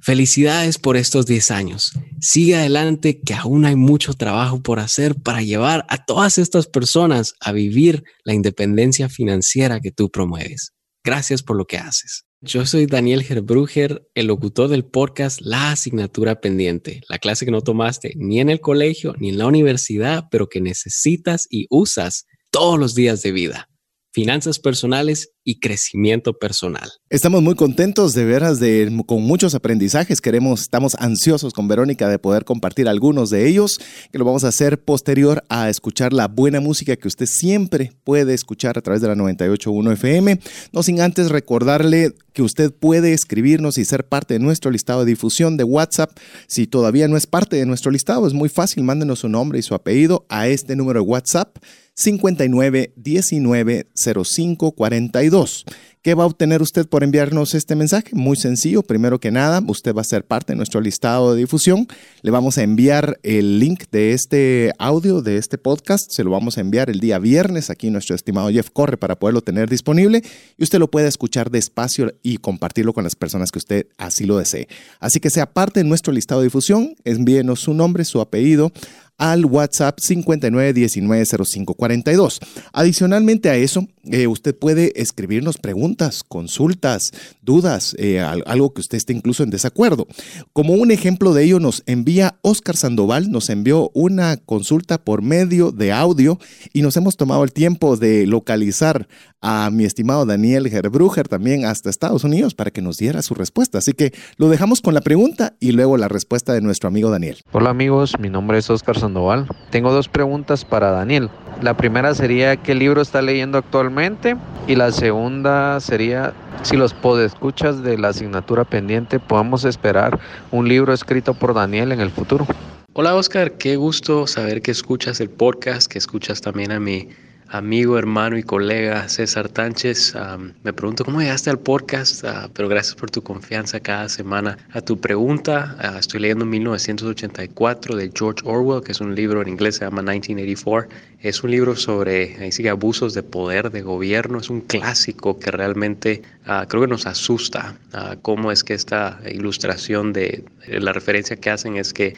[0.00, 1.92] Felicidades por estos 10 años.
[2.20, 7.34] Sigue adelante que aún hay mucho trabajo por hacer para llevar a todas estas personas
[7.40, 10.72] a vivir la independencia financiera que tú promueves.
[11.04, 12.24] Gracias por lo que haces.
[12.40, 17.60] Yo soy Daniel Gerbruger, el locutor del podcast La Asignatura Pendiente, la clase que no
[17.60, 22.78] tomaste ni en el colegio ni en la universidad, pero que necesitas y usas todos
[22.78, 23.68] los días de vida
[24.14, 26.88] finanzas personales y crecimiento personal.
[27.10, 30.20] Estamos muy contentos de veras de con muchos aprendizajes.
[30.20, 33.80] Queremos, estamos ansiosos con Verónica de poder compartir algunos de ellos,
[34.12, 38.34] que lo vamos a hacer posterior a escuchar la buena música que usted siempre puede
[38.34, 40.38] escuchar a través de la 981 FM.
[40.72, 45.10] No sin antes recordarle que usted puede escribirnos y ser parte de nuestro listado de
[45.10, 46.16] difusión de WhatsApp.
[46.46, 49.62] Si todavía no es parte de nuestro listado, es muy fácil, mándenos su nombre y
[49.62, 51.56] su apellido a este número de WhatsApp
[51.94, 55.64] 59 19 05 42.
[56.04, 58.10] ¿Qué va a obtener usted por enviarnos este mensaje?
[58.12, 58.82] Muy sencillo.
[58.82, 61.88] Primero que nada, usted va a ser parte de nuestro listado de difusión.
[62.20, 66.10] Le vamos a enviar el link de este audio, de este podcast.
[66.10, 67.70] Se lo vamos a enviar el día viernes.
[67.70, 70.22] Aquí nuestro estimado Jeff corre para poderlo tener disponible
[70.58, 74.36] y usted lo puede escuchar despacio y compartirlo con las personas que usted así lo
[74.36, 74.68] desee.
[75.00, 76.96] Así que sea parte de nuestro listado de difusión.
[77.04, 78.72] Envíenos su nombre, su apellido
[79.18, 82.38] al WhatsApp 59190542.
[82.72, 89.12] Adicionalmente a eso, eh, usted puede escribirnos preguntas, consultas, dudas, eh, algo que usted esté
[89.12, 90.06] incluso en desacuerdo.
[90.52, 95.70] Como un ejemplo de ello nos envía Oscar Sandoval, nos envió una consulta por medio
[95.72, 96.38] de audio
[96.72, 99.06] y nos hemos tomado el tiempo de localizar
[99.40, 103.76] a mi estimado Daniel Gerbruger también hasta Estados Unidos para que nos diera su respuesta.
[103.78, 107.42] Así que lo dejamos con la pregunta y luego la respuesta de nuestro amigo Daniel.
[107.52, 109.46] Hola amigos, mi nombre es Oscar Sandoval.
[109.70, 111.28] Tengo dos preguntas para Daniel.
[111.60, 114.36] La primera sería qué libro está leyendo actualmente
[114.66, 120.18] y la segunda sería si los podescuchas de la asignatura pendiente podemos esperar
[120.50, 122.46] un libro escrito por Daniel en el futuro.
[122.94, 127.08] Hola Oscar, qué gusto saber que escuchas el podcast, que escuchas también a mi
[127.48, 130.14] amigo, hermano y colega César Tánchez.
[130.62, 134.58] me pregunto cómo llegaste al podcast, ah, pero gracias por tu confianza cada semana.
[134.72, 139.48] A tu pregunta, ah, estoy leyendo 1984 de George Orwell, que es un libro en
[139.48, 141.14] inglés, se llama 1984.
[141.20, 144.38] Es un libro sobre ahí sigue, abusos de poder, de gobierno.
[144.38, 147.76] Es un clásico que realmente ah, creo que nos asusta.
[148.22, 152.14] cómo es que esta ilustración de la referencia que hacen es que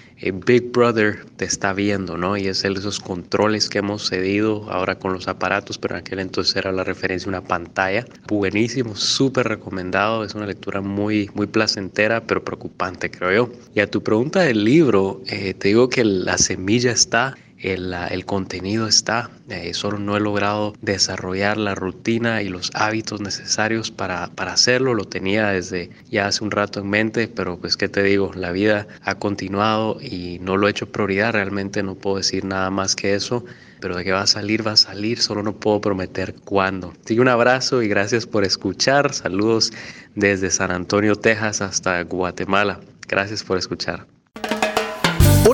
[0.46, 2.36] Big Brother te está viendo, ¿no?
[2.36, 6.20] Y es el, esos controles que hemos cedido ahora con los aparatos, pero en aquel
[6.20, 8.04] entonces era la referencia una pantalla.
[8.28, 10.24] Buenísimo, súper recomendado.
[10.24, 13.52] Es una lectura muy, muy placentera, pero preocupante, creo yo.
[13.74, 18.24] Y a tu pregunta del libro, eh, te digo que la semilla está el, el,
[18.26, 24.28] contenido está, eh, solo no he logrado desarrollar la rutina y los hábitos necesarios para,
[24.28, 28.02] para, hacerlo, lo tenía desde ya hace un rato en mente, pero pues qué te
[28.02, 32.44] digo, la vida ha continuado y no lo he hecho prioridad, realmente no puedo decir
[32.44, 33.44] nada más que eso,
[33.80, 36.92] pero de que va a salir, va a salir, solo no puedo prometer cuándo.
[37.04, 39.72] Sigue un abrazo y gracias por escuchar, saludos
[40.14, 44.15] desde San Antonio, Texas hasta Guatemala, gracias por escuchar.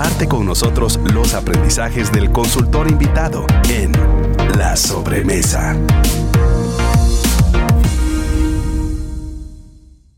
[0.00, 3.92] Comparte con nosotros los aprendizajes del consultor invitado en
[4.56, 5.76] La Sobremesa.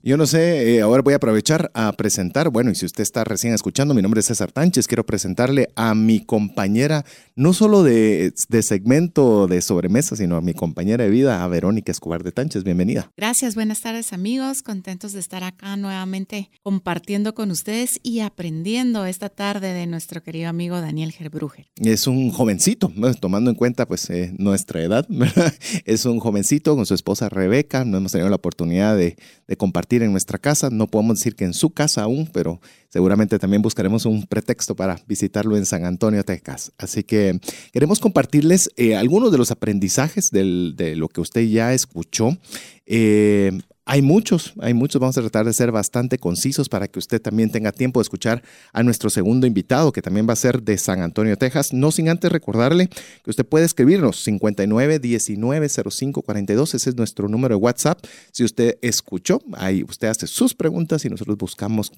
[0.05, 3.23] Yo no sé, eh, ahora voy a aprovechar a presentar, bueno, y si usted está
[3.23, 7.05] recién escuchando, mi nombre es César Tánchez, quiero presentarle a mi compañera,
[7.37, 11.93] no solo de, de, segmento de sobremesa, sino a mi compañera de vida, a Verónica
[11.93, 12.65] Escobar de Tánchez.
[12.65, 13.13] Bienvenida.
[13.17, 19.29] Gracias, buenas tardes amigos, contentos de estar acá nuevamente compartiendo con ustedes y aprendiendo esta
[19.29, 21.69] tarde de nuestro querido amigo Daniel Gerbruger.
[21.77, 25.55] Es un jovencito, tomando en cuenta pues eh, nuestra edad, ¿verdad?
[25.85, 29.15] Es un jovencito con su esposa Rebeca, no hemos tenido la oportunidad de,
[29.47, 30.71] de compartir en nuestra casa.
[30.71, 34.99] No podemos decir que en su casa aún, pero seguramente también buscaremos un pretexto para
[35.07, 36.73] visitarlo en San Antonio, Texas.
[36.79, 37.39] Así que
[37.73, 42.39] queremos compartirles eh, algunos de los aprendizajes de lo que usted ya escuchó.
[42.87, 45.01] Eh, hay muchos, hay muchos.
[45.01, 48.43] Vamos a tratar de ser bastante concisos para que usted también tenga tiempo de escuchar
[48.73, 51.73] a nuestro segundo invitado, que también va a ser de San Antonio, Texas.
[51.73, 56.75] No sin antes recordarle que usted puede escribirnos 59 19 05 42.
[56.75, 57.99] Ese es nuestro número de WhatsApp.
[58.31, 61.91] Si usted escuchó, ahí usted hace sus preguntas y nosotros buscamos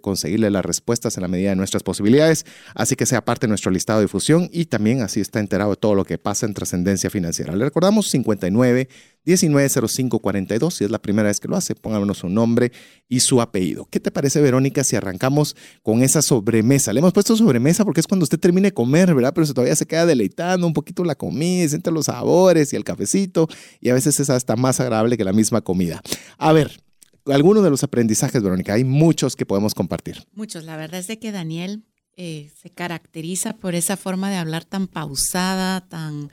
[0.00, 2.46] conseguirle las respuestas en la medida de nuestras posibilidades.
[2.74, 5.76] Así que sea parte de nuestro listado de difusión y también así está enterado de
[5.76, 7.56] todo lo que pasa en trascendencia financiera.
[7.56, 8.88] Le recordamos 59
[9.26, 10.74] 190542.
[10.74, 12.72] Si es la primera vez que lo hace, pónganos su nombre
[13.08, 13.86] y su apellido.
[13.90, 16.92] ¿Qué te parece, Verónica, si arrancamos con esa sobremesa?
[16.92, 19.32] Le hemos puesto sobremesa porque es cuando usted termine de comer, ¿verdad?
[19.34, 23.48] Pero todavía se queda deleitando un poquito la comida, siente los sabores y el cafecito,
[23.80, 26.02] y a veces es hasta más agradable que la misma comida.
[26.38, 26.82] A ver,
[27.26, 30.24] algunos de los aprendizajes, Verónica, hay muchos que podemos compartir.
[30.34, 31.84] Muchos, la verdad es de que Daniel
[32.16, 36.30] eh, se caracteriza por esa forma de hablar tan pausada, tan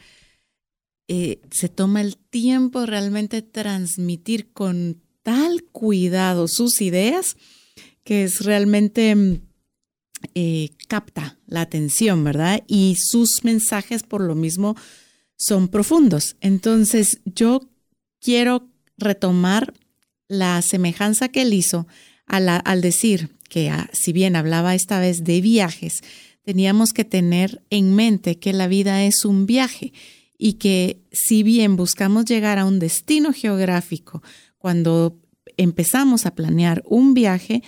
[1.12, 7.36] eh, se toma el tiempo realmente transmitir con tal cuidado sus ideas
[8.04, 9.42] que es realmente mm,
[10.36, 12.64] eh, capta la atención, ¿verdad?
[12.68, 14.76] Y sus mensajes por lo mismo
[15.36, 16.36] son profundos.
[16.42, 17.62] Entonces yo
[18.22, 19.74] quiero retomar
[20.28, 21.88] la semejanza que él hizo
[22.28, 26.04] al decir que ah, si bien hablaba esta vez de viajes,
[26.44, 29.92] teníamos que tener en mente que la vida es un viaje
[30.40, 34.24] y que si bien buscamos llegar a un destino geográfico,
[34.58, 35.20] cuando
[35.58, 37.62] empezamos a planear un viaje,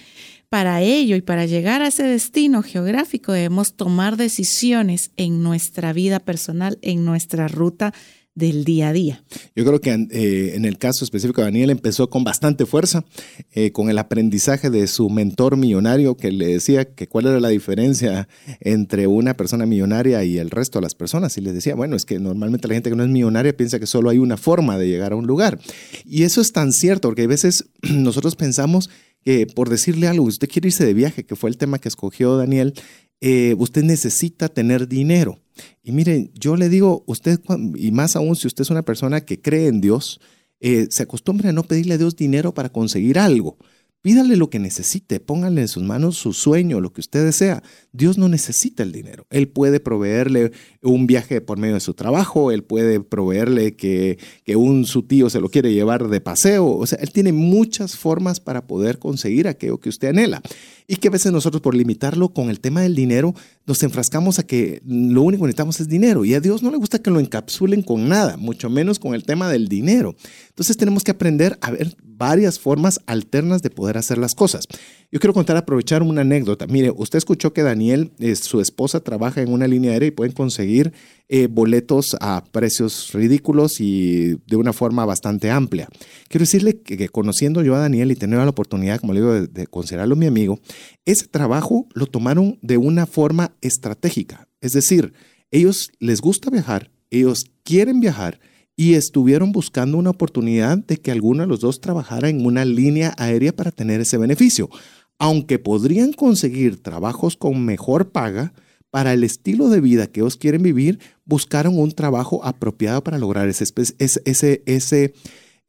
[0.47, 6.19] para ello y para llegar a ese destino geográfico debemos tomar decisiones en nuestra vida
[6.19, 7.93] personal, en nuestra ruta
[8.33, 9.23] del día a día.
[9.55, 13.03] Yo creo que eh, en el caso específico de Daniel empezó con bastante fuerza,
[13.51, 17.49] eh, con el aprendizaje de su mentor millonario que le decía que cuál era la
[17.49, 18.29] diferencia
[18.61, 21.37] entre una persona millonaria y el resto de las personas.
[21.37, 23.87] Y les decía, bueno, es que normalmente la gente que no es millonaria piensa que
[23.87, 25.59] solo hay una forma de llegar a un lugar.
[26.05, 28.89] Y eso es tan cierto, porque a veces nosotros pensamos
[29.23, 32.37] que por decirle algo, usted quiere irse de viaje, que fue el tema que escogió
[32.37, 32.73] Daniel,
[33.21, 35.39] eh, usted necesita tener dinero.
[35.83, 37.39] Y miren, yo le digo, usted,
[37.75, 40.19] y más aún si usted es una persona que cree en Dios,
[40.59, 43.57] eh, se acostumbre a no pedirle a Dios dinero para conseguir algo.
[44.01, 47.61] Pídale lo que necesite, póngale en sus manos su sueño, lo que usted desea.
[47.91, 49.27] Dios no necesita el dinero.
[49.29, 54.55] Él puede proveerle un viaje por medio de su trabajo, él puede proveerle que, que
[54.55, 56.67] un su tío se lo quiere llevar de paseo.
[56.67, 60.41] O sea, él tiene muchas formas para poder conseguir aquello que usted anhela.
[60.87, 63.35] Y que a veces nosotros por limitarlo con el tema del dinero
[63.67, 66.25] nos enfrascamos a que lo único que necesitamos es dinero.
[66.25, 69.23] Y a Dios no le gusta que lo encapsulen con nada, mucho menos con el
[69.23, 70.15] tema del dinero.
[70.49, 74.67] Entonces tenemos que aprender a ver varias formas alternas de poder hacer las cosas.
[75.11, 76.67] Yo quiero contar, aprovechar una anécdota.
[76.67, 80.31] Mire, usted escuchó que Daniel, eh, su esposa, trabaja en una línea aérea y pueden
[80.31, 80.93] conseguir
[81.29, 85.87] eh, boletos a precios ridículos y de una forma bastante amplia.
[86.27, 89.65] Quiero decirle que, conociendo yo a Daniel y tener la oportunidad, como le digo, de
[89.65, 90.59] considerarlo mi amigo,
[91.05, 94.47] ese trabajo lo tomaron de una forma estratégica.
[94.61, 95.13] Es decir,
[95.49, 98.39] ellos les gusta viajar, ellos quieren viajar
[98.81, 103.13] y estuvieron buscando una oportunidad de que alguno de los dos trabajara en una línea
[103.15, 104.71] aérea para tener ese beneficio
[105.19, 108.53] aunque podrían conseguir trabajos con mejor paga,
[108.89, 113.47] para el estilo de vida que ellos quieren vivir, buscaron un trabajo apropiado para lograr
[113.47, 113.65] ese,
[113.99, 115.13] ese, ese,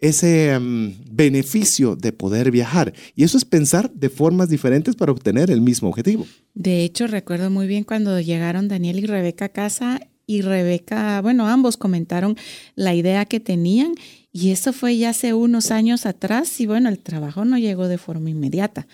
[0.01, 2.95] ese mm, beneficio de poder viajar.
[3.15, 6.27] Y eso es pensar de formas diferentes para obtener el mismo objetivo.
[6.55, 11.49] De hecho, recuerdo muy bien cuando llegaron Daniel y Rebeca a casa y Rebeca, bueno,
[11.49, 12.37] ambos comentaron
[12.75, 13.95] la idea que tenían
[14.33, 17.99] y eso fue ya hace unos años atrás y bueno, el trabajo no llegó de
[17.99, 18.87] forma inmediata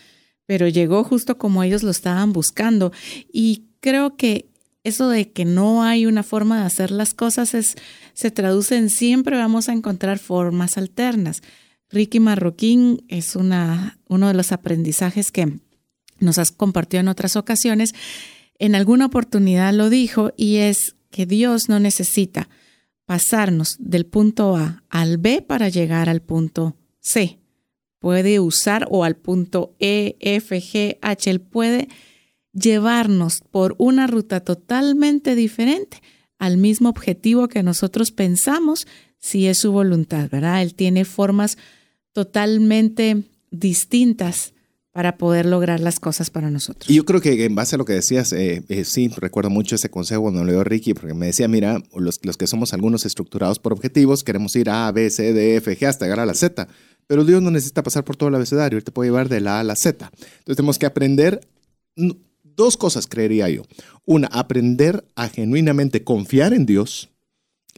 [0.49, 2.91] pero llegó justo como ellos lo estaban buscando.
[3.31, 4.49] Y creo que
[4.83, 7.77] eso de que no hay una forma de hacer las cosas es,
[8.15, 11.43] se traduce en siempre vamos a encontrar formas alternas.
[11.91, 15.53] Ricky Marroquín es una, uno de los aprendizajes que
[16.19, 17.95] nos has compartido en otras ocasiones.
[18.59, 22.49] En alguna oportunidad lo dijo y es que Dios no necesita
[23.05, 27.39] pasarnos del punto A al B para llegar al punto C
[27.99, 31.89] puede usar o al punto E, F, G, H, él puede
[32.53, 36.01] llevarnos por una ruta totalmente diferente
[36.39, 38.87] al mismo objetivo que nosotros pensamos
[39.19, 40.63] si es su voluntad, ¿verdad?
[40.63, 41.59] Él tiene formas
[42.13, 44.55] totalmente distintas
[44.99, 46.91] para poder lograr las cosas para nosotros.
[46.91, 49.77] Y yo creo que en base a lo que decías, eh, eh, sí, recuerdo mucho
[49.77, 53.07] ese consejo cuando lo dio Ricky, porque me decía, mira, los, los, que somos algunos
[53.07, 56.35] estructurados por objetivos, queremos ir a, B, C, D, F, G hasta llegar a la
[56.35, 56.67] Z,
[57.07, 59.59] pero Dios no necesita pasar por todo el abecedario, Él te puede llevar de la
[59.59, 60.11] A a la Z.
[60.13, 61.47] Entonces tenemos que aprender
[62.43, 63.63] dos cosas, creería yo.
[64.05, 67.11] Una, aprender a genuinamente confiar en Dios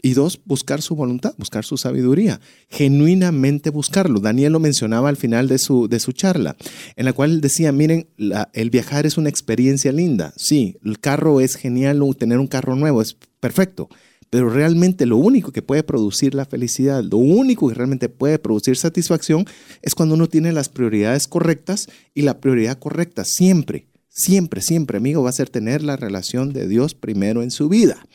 [0.03, 4.21] y dos, buscar su voluntad, buscar su sabiduría, genuinamente buscarlo.
[4.21, 6.57] Daniel lo mencionaba al final de su, de su charla,
[6.97, 8.09] en la cual decía, miren,
[8.53, 10.33] el viajar es una experiencia linda.
[10.37, 13.89] Sí, el carro es genial, tener un carro nuevo es perfecto,
[14.31, 18.77] pero realmente lo único que puede producir la felicidad, lo único que realmente puede producir
[18.77, 19.45] satisfacción
[19.83, 25.23] es cuando uno tiene las prioridades correctas y la prioridad correcta siempre, siempre, siempre, amigo,
[25.23, 28.07] va a ser tener la relación de Dios primero en su vida.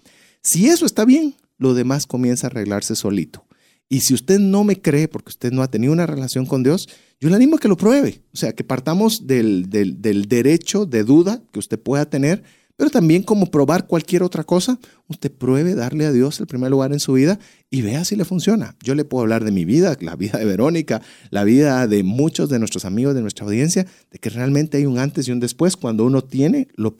[0.41, 3.45] Si eso está bien, lo demás comienza a arreglarse solito.
[3.87, 6.89] Y si usted no me cree porque usted no ha tenido una relación con Dios,
[7.19, 8.21] yo le animo a que lo pruebe.
[8.33, 12.43] O sea, que partamos del, del, derecho de duda que usted pueda tener,
[12.77, 16.91] pero también como probar cualquier otra cosa, usted pruebe darle a Dios el primer lugar
[16.91, 17.39] en su vida
[17.69, 18.75] y vea si le funciona.
[18.83, 22.49] Yo le puedo hablar de mi vida, la vida de Verónica, la vida de muchos
[22.49, 25.77] de nuestros amigos de nuestra audiencia, de que realmente hay un antes y un después
[25.77, 26.95] cuando uno tiene, lo,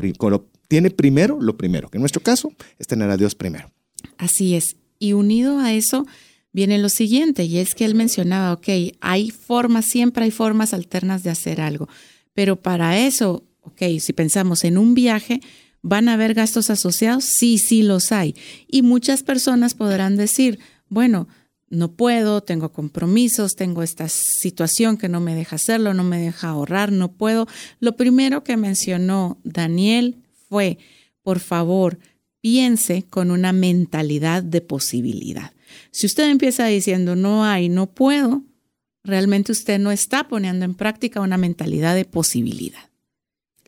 [0.68, 3.70] tiene primero lo primero, que en nuestro caso es tener a Dios primero.
[4.18, 4.78] Así es.
[5.00, 6.06] Y unido a eso
[6.52, 8.68] viene lo siguiente, y es que él mencionaba, ok,
[9.02, 11.90] hay formas, siempre hay formas alternas de hacer algo,
[12.34, 15.42] pero para eso, ok, si pensamos en un viaje,
[15.82, 17.26] ¿van a haber gastos asociados?
[17.26, 18.36] Sí, sí los hay.
[18.68, 21.28] Y muchas personas podrán decir, bueno,
[21.70, 26.50] no puedo, tengo compromisos, tengo esta situación que no me deja hacerlo, no me deja
[26.50, 27.48] ahorrar, no puedo.
[27.80, 30.78] Lo primero que mencionó Daniel fue,
[31.22, 32.00] por favor,
[32.46, 35.52] piense con una mentalidad de posibilidad.
[35.90, 38.44] Si usted empieza diciendo no hay, no puedo,
[39.04, 42.92] realmente usted no está poniendo en práctica una mentalidad de posibilidad.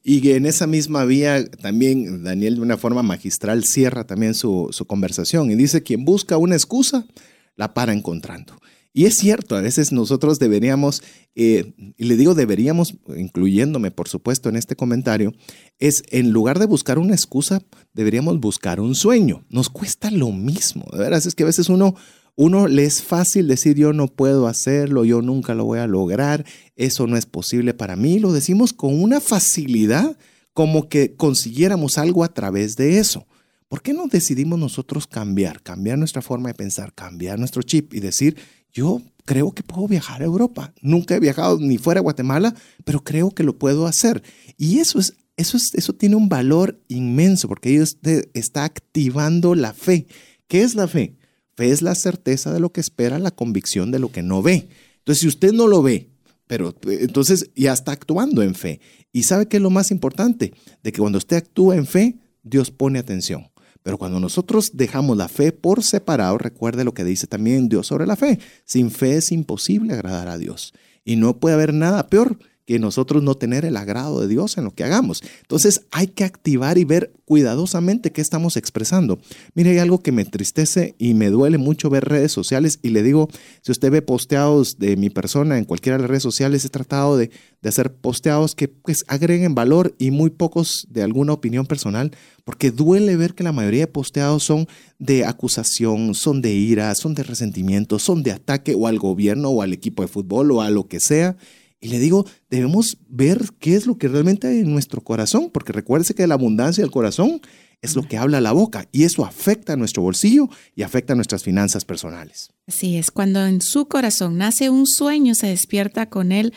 [0.04, 4.86] Y en esa misma vía también Daniel de una forma magistral cierra también su, su
[4.86, 7.08] conversación y dice, quien busca una excusa,
[7.56, 8.62] la para encontrando.
[8.98, 11.04] Y es cierto, a veces nosotros deberíamos,
[11.36, 15.36] eh, y le digo deberíamos, incluyéndome por supuesto en este comentario,
[15.78, 17.62] es en lugar de buscar una excusa,
[17.94, 19.46] deberíamos buscar un sueño.
[19.50, 21.94] Nos cuesta lo mismo, de veras, es que a veces uno,
[22.36, 26.44] uno le es fácil decir yo no puedo hacerlo, yo nunca lo voy a lograr,
[26.76, 30.18] eso no es posible para mí, lo decimos con una facilidad
[30.54, 33.28] como que consiguiéramos algo a través de eso.
[33.68, 38.00] ¿Por qué no decidimos nosotros cambiar, cambiar nuestra forma de pensar, cambiar nuestro chip y
[38.00, 38.38] decir,
[38.78, 40.74] yo creo que puedo viajar a Europa.
[40.82, 42.54] Nunca he viajado ni fuera de Guatemala,
[42.86, 44.22] pero creo que lo puedo hacer.
[44.58, 47.98] Y eso es eso, es, eso tiene un valor inmenso porque ellos
[48.34, 50.08] está activando la fe.
[50.48, 51.16] ¿Qué es la fe?
[51.56, 54.68] Fe es la certeza de lo que espera, la convicción de lo que no ve.
[54.98, 56.10] Entonces, si usted no lo ve,
[56.48, 58.80] pero entonces ya está actuando en fe.
[59.14, 60.54] Y sabe qué es lo más importante,
[60.84, 63.48] de que cuando usted actúa en fe, Dios pone atención.
[63.88, 68.06] Pero cuando nosotros dejamos la fe por separado, recuerde lo que dice también Dios sobre
[68.06, 68.38] la fe.
[68.66, 70.74] Sin fe es imposible agradar a Dios.
[71.06, 72.38] Y no puede haber nada peor
[72.68, 75.24] que nosotros no tener el agrado de Dios en lo que hagamos.
[75.42, 79.20] Entonces hay que activar y ver cuidadosamente qué estamos expresando.
[79.56, 83.04] Mire, hay algo que me entristece y me duele mucho ver redes sociales y le
[83.04, 83.30] digo,
[83.62, 87.18] si usted ve posteados de mi persona en cualquiera de las redes sociales, he tratado
[87.18, 87.32] de,
[87.64, 92.12] hacer posteados que pues, agreguen valor y muy pocos de alguna opinión personal,
[92.46, 94.68] porque duele ver que la mayoría de posteados son
[95.00, 99.62] de acusación, son de ira, son de resentimiento, son de ataque o al gobierno o
[99.62, 101.36] al equipo de fútbol o a lo que sea.
[101.80, 105.74] Y le digo, debemos ver qué es lo que realmente hay en nuestro corazón, porque
[105.74, 107.42] recuérdese que la abundancia del corazón
[107.82, 111.16] es lo que habla la boca y eso afecta a nuestro bolsillo y afecta a
[111.16, 112.50] nuestras finanzas personales.
[112.68, 116.54] Así es, cuando en su corazón nace un sueño, se despierta con él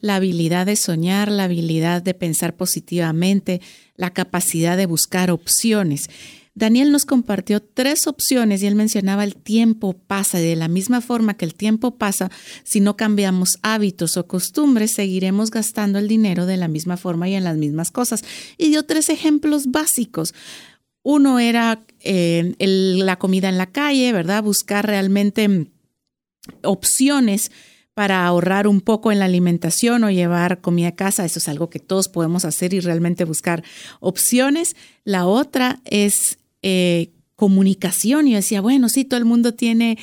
[0.00, 3.60] la habilidad de soñar, la habilidad de pensar positivamente,
[3.96, 6.10] la capacidad de buscar opciones.
[6.54, 11.00] Daniel nos compartió tres opciones y él mencionaba el tiempo pasa y de la misma
[11.00, 12.30] forma que el tiempo pasa,
[12.62, 17.34] si no cambiamos hábitos o costumbres, seguiremos gastando el dinero de la misma forma y
[17.34, 18.22] en las mismas cosas.
[18.56, 20.32] Y dio tres ejemplos básicos.
[21.02, 24.44] Uno era eh, la comida en la calle, ¿verdad?
[24.44, 25.66] Buscar realmente
[26.62, 27.50] opciones
[27.94, 31.24] para ahorrar un poco en la alimentación o llevar comida a casa.
[31.24, 33.64] Eso es algo que todos podemos hacer y realmente buscar
[34.00, 34.76] opciones.
[35.04, 38.26] La otra es eh, comunicación.
[38.26, 39.98] Y yo decía, bueno, sí, todo el mundo tiene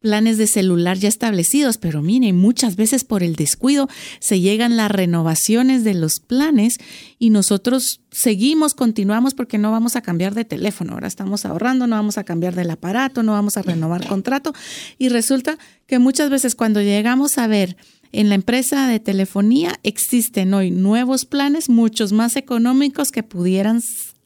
[0.00, 3.86] planes de celular ya establecidos, pero miren, muchas veces por el descuido
[4.18, 6.78] se llegan las renovaciones de los planes
[7.18, 11.96] y nosotros seguimos, continuamos porque no vamos a cambiar de teléfono, ahora estamos ahorrando, no
[11.96, 14.54] vamos a cambiar del aparato, no vamos a renovar contrato
[14.96, 17.76] y resulta que muchas veces cuando llegamos a ver
[18.12, 23.82] en la empresa de telefonía existen hoy nuevos planes, muchos más económicos que pudieran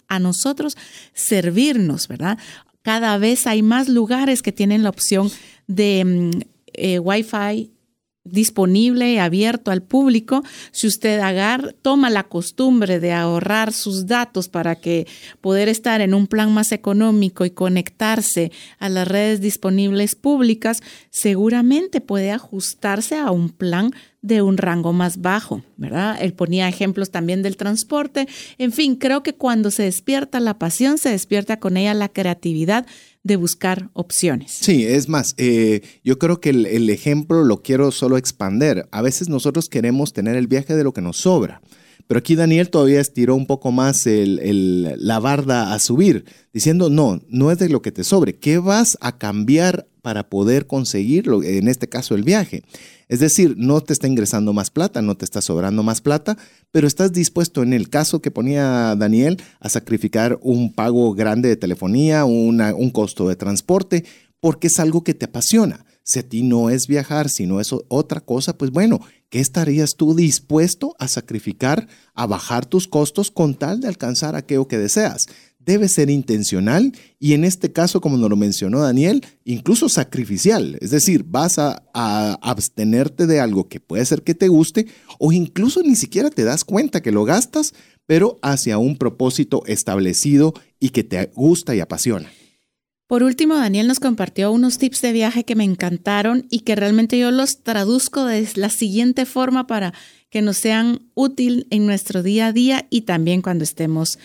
[0.09, 0.77] a nosotros
[1.13, 2.39] servirnos, ¿verdad?
[2.83, 5.31] Cada vez hay más lugares que tienen la opción
[5.67, 6.41] de mm,
[6.75, 7.74] eh, Wi-Fi
[8.25, 14.77] disponible, abierto al público, si usted agar, toma la costumbre de ahorrar sus datos para
[14.77, 15.07] que
[15.41, 22.01] poder estar en un plan más económico y conectarse a las redes disponibles públicas, seguramente
[22.01, 26.17] puede ajustarse a un plan de un rango más bajo, ¿verdad?
[26.19, 28.27] Él ponía ejemplos también del transporte.
[28.57, 32.87] En fin, creo que cuando se despierta la pasión, se despierta con ella la creatividad
[33.25, 34.53] de buscar opciones.
[34.53, 38.87] Sí, es más, eh, yo creo que el, ejemplo lo quiero solo expander.
[38.93, 41.63] A veces nosotros queremos tener el viaje de lo que nos sobra.
[42.07, 47.51] Pero aquí Daniel todavía estiró un poco más la barda a subir, diciendo, no, no
[47.51, 51.43] es de lo que te sobre, ¿qué vas a cambiar para poder conseguirlo?
[51.43, 52.63] En este caso, el viaje.
[53.09, 56.37] Es decir, no te está ingresando más plata, no te está sobrando más plata,
[56.71, 61.57] pero estás dispuesto, en el caso que ponía Daniel, a sacrificar un pago grande de
[61.57, 64.05] telefonía, un costo de transporte,
[64.41, 65.87] porque es algo que te apasiona.
[66.03, 69.01] Si a ti no es viajar, sino es otra cosa, pues bueno,
[69.31, 74.69] ¿qué estarías tú dispuesto a sacrificar, a bajar tus costos con tal de alcanzar aquello
[74.69, 75.29] que deseas?
[75.65, 80.77] Debe ser intencional y en este caso, como nos lo mencionó Daniel, incluso sacrificial.
[80.81, 84.87] Es decir, vas a, abstenerte de algo que puede ser que te guste
[85.19, 87.73] o incluso ni siquiera te das cuenta que lo gastas,
[88.07, 92.31] pero hacia un propósito establecido y que te gusta y apasiona.
[93.07, 97.19] Por último, Daniel nos compartió unos tips de viaje que me encantaron y que realmente
[97.19, 99.93] yo los traduzco de la siguiente forma para
[100.31, 104.19] que nos sean útil en nuestro día a día y también cuando estemos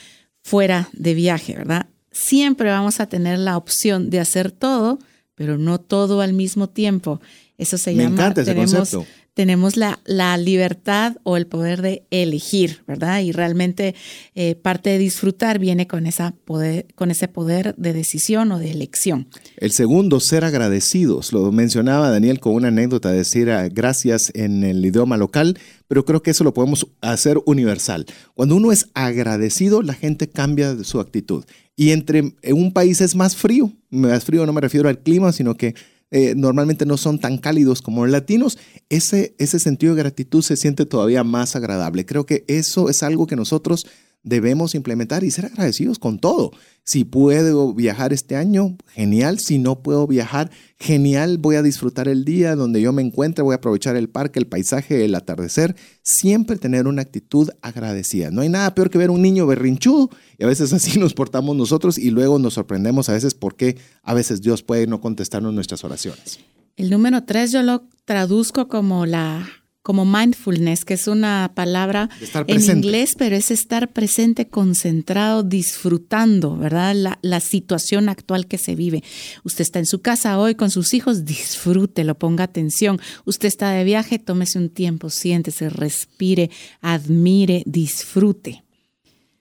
[0.50, 1.86] fuera de viaje, ¿verdad?
[2.12, 4.98] Siempre vamos a tener la opción de hacer todo,
[5.36, 7.22] pero no todo al mismo tiempo.
[7.60, 8.16] Eso se Me llama.
[8.16, 13.22] Encanta ese concepto tenemos la, la, libertad o el poder de elegir, ¿verdad?
[13.22, 13.96] Y realmente
[14.36, 18.72] eh, parte de disfrutar viene con, esa poder, con ese poder de decisión o de
[18.72, 19.28] elección.
[19.58, 21.32] El segundo, ser agradecidos.
[21.32, 25.58] Lo mencionaba Daniel con una anécdota, decir ah, gracias en el idioma local,
[25.88, 28.06] pero creo que eso lo podemos hacer universal.
[28.34, 31.46] Cuando uno es agradecido, la gente cambia su actitud.
[31.76, 35.56] Y entre un país es más frío, más frío no me refiero al clima, sino
[35.56, 35.76] que
[36.12, 38.58] eh, normalmente no son tan cálidos como los latinos,
[38.90, 42.06] ese, ese sentido de gratitud se siente todavía más agradable.
[42.06, 43.86] Creo que eso es algo que nosotros
[44.24, 46.52] debemos implementar y ser agradecidos con todo.
[46.84, 49.40] Si puedo viajar este año, genial.
[49.40, 50.50] Si no puedo viajar,
[50.80, 51.38] genial.
[51.38, 54.48] Voy a disfrutar el día donde yo me encuentre, voy a aprovechar el parque, el
[54.48, 55.76] paisaje, el atardecer.
[56.02, 58.32] Siempre tener una actitud agradecida.
[58.32, 61.56] No hay nada peor que ver un niño berrinchudo y a veces así nos portamos
[61.56, 65.84] nosotros y luego nos sorprendemos a veces porque a veces Dios puede no contestarnos nuestras
[65.84, 66.40] oraciones.
[66.76, 69.48] El número tres yo lo traduzco como la
[69.90, 72.12] como mindfulness, que es una palabra
[72.46, 76.94] en inglés, pero es estar presente, concentrado, disfrutando, ¿verdad?
[76.94, 79.04] La, la, situación actual que se vive.
[79.44, 83.02] Usted está en su casa hoy con sus hijos, disfrútelo, ponga atención.
[83.26, 88.64] Usted está de viaje, tómese un tiempo, siéntese, respire, admire, disfrute.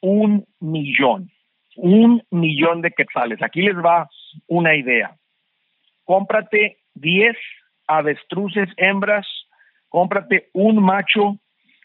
[0.00, 1.30] un millón?
[1.80, 3.42] Un millón de quetzales.
[3.42, 4.08] Aquí les va
[4.46, 5.16] una idea.
[6.04, 7.36] Cómprate 10
[7.86, 9.26] avestruces hembras,
[9.88, 11.38] cómprate un macho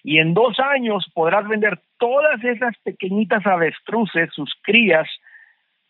[0.03, 5.07] y en dos años podrás vender todas esas pequeñitas avestruces, sus crías,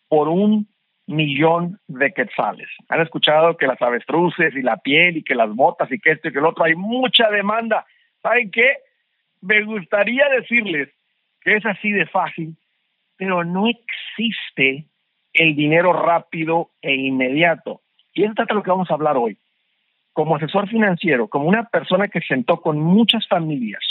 [0.07, 0.67] por un
[1.07, 2.69] millón de quetzales.
[2.89, 6.29] Han escuchado que las avestruces y la piel y que las botas y que esto
[6.29, 7.85] y que el otro, hay mucha demanda.
[8.21, 8.77] ¿Saben qué?
[9.41, 10.89] Me gustaría decirles
[11.41, 12.55] que es así de fácil
[13.17, 14.85] pero no existe
[15.33, 17.81] el dinero rápido e inmediato.
[18.13, 19.37] Y eso trata de lo que vamos a hablar hoy.
[20.13, 23.83] Como asesor financiero, como una persona que sentó con muchas familias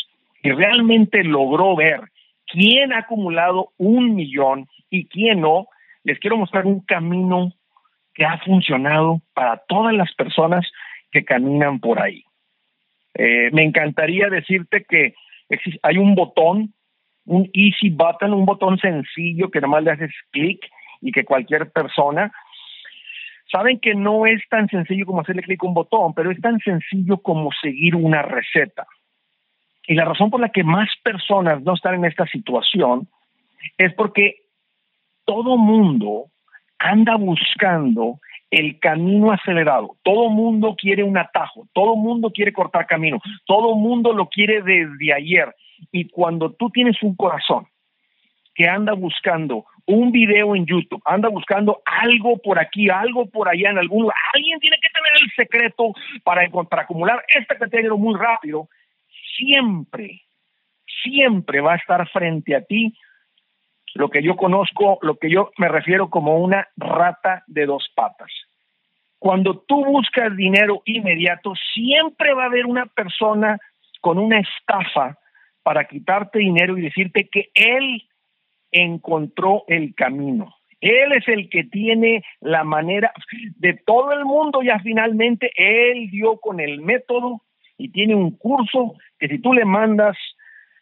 [0.42, 2.00] y realmente logró ver
[2.46, 5.66] quién ha acumulado un millón y quién no,
[6.02, 7.52] les quiero mostrar un camino
[8.14, 10.66] que ha funcionado para todas las personas
[11.10, 12.24] que caminan por ahí.
[13.14, 15.14] Eh, me encantaría decirte que
[15.82, 16.74] hay un botón
[17.26, 20.60] un easy button, un botón sencillo que nomás le haces clic
[21.00, 22.32] y que cualquier persona
[23.50, 26.58] saben que no es tan sencillo como hacerle clic a un botón, pero es tan
[26.60, 28.86] sencillo como seguir una receta.
[29.86, 33.06] Y la razón por la que más personas no están en esta situación
[33.78, 34.36] es porque
[35.24, 36.26] todo mundo
[36.78, 38.18] anda buscando
[38.54, 39.96] el camino acelerado.
[40.04, 45.12] Todo mundo quiere un atajo, todo mundo quiere cortar camino, todo mundo lo quiere desde
[45.12, 45.52] ayer.
[45.90, 47.66] Y cuando tú tienes un corazón
[48.54, 53.70] que anda buscando un video en YouTube, anda buscando algo por aquí, algo por allá
[53.70, 55.92] en algún lugar, alguien tiene que tener el secreto
[56.22, 58.68] para, para acumular de dinero muy rápido,
[59.36, 60.22] siempre,
[61.02, 62.96] siempre va a estar frente a ti
[63.94, 68.30] lo que yo conozco, lo que yo me refiero como una rata de dos patas.
[69.18, 73.58] Cuando tú buscas dinero inmediato, siempre va a haber una persona
[74.00, 75.16] con una estafa
[75.62, 78.02] para quitarte dinero y decirte que él
[78.70, 80.54] encontró el camino.
[80.80, 83.12] Él es el que tiene la manera
[83.56, 87.40] de todo el mundo, ya finalmente él dio con el método
[87.78, 90.18] y tiene un curso que si tú le mandas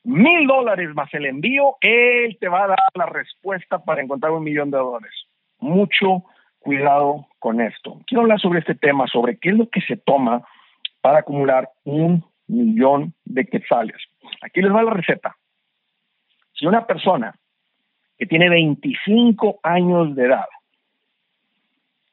[0.05, 4.44] mil dólares más el envío, él te va a dar la respuesta para encontrar un
[4.44, 5.12] millón de dólares.
[5.59, 6.24] Mucho
[6.59, 8.00] cuidado con esto.
[8.07, 10.46] Quiero hablar sobre este tema, sobre qué es lo que se toma
[11.00, 13.96] para acumular un millón de quetzales.
[14.42, 15.36] Aquí les va la receta.
[16.53, 17.34] Si una persona
[18.18, 20.46] que tiene 25 años de edad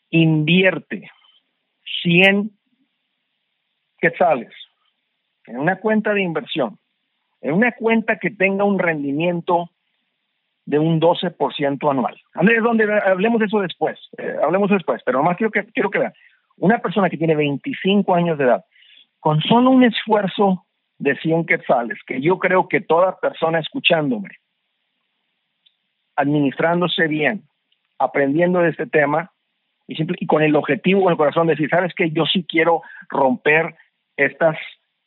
[0.09, 1.09] invierte
[2.01, 2.51] 100
[3.99, 4.51] quetzales
[5.45, 6.79] en una cuenta de inversión,
[7.41, 9.69] en una cuenta que tenga un rendimiento
[10.65, 12.15] de un 12% anual.
[12.33, 15.99] Andrés, donde hablemos de eso después, eh, hablemos después, pero nomás quiero que, quiero que
[15.99, 16.13] vean,
[16.57, 18.65] una persona que tiene 25 años de edad,
[19.19, 20.65] con solo un esfuerzo
[20.99, 24.29] de 100 quetzales, que yo creo que toda persona escuchándome,
[26.15, 27.43] administrándose bien,
[27.97, 29.31] aprendiendo de este tema
[29.87, 32.81] y, y con el objetivo, con el corazón de decir, sabes que yo sí quiero
[33.09, 33.75] romper
[34.17, 34.57] estas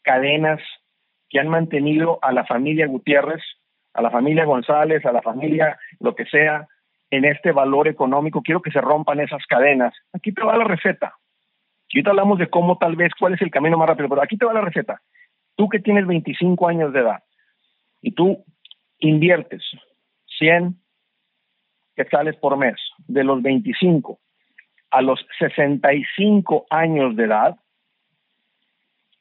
[0.03, 0.61] cadenas
[1.33, 3.43] que han mantenido a la familia Gutiérrez,
[3.95, 6.68] a la familia González, a la familia lo que sea,
[7.11, 9.93] en este valor económico, quiero que se rompan esas cadenas.
[10.12, 11.14] Aquí te va la receta.
[11.89, 14.39] Y ahorita hablamos de cómo tal vez, cuál es el camino más rápido, pero aquí
[14.39, 15.03] te va la receta
[15.57, 17.22] tú que tienes 25 años de edad
[18.01, 18.45] y tú
[18.99, 19.62] inviertes
[20.39, 20.76] 100
[21.95, 22.76] quetzales por mes
[23.07, 24.18] de los 25
[24.91, 27.57] a los 65 años de edad,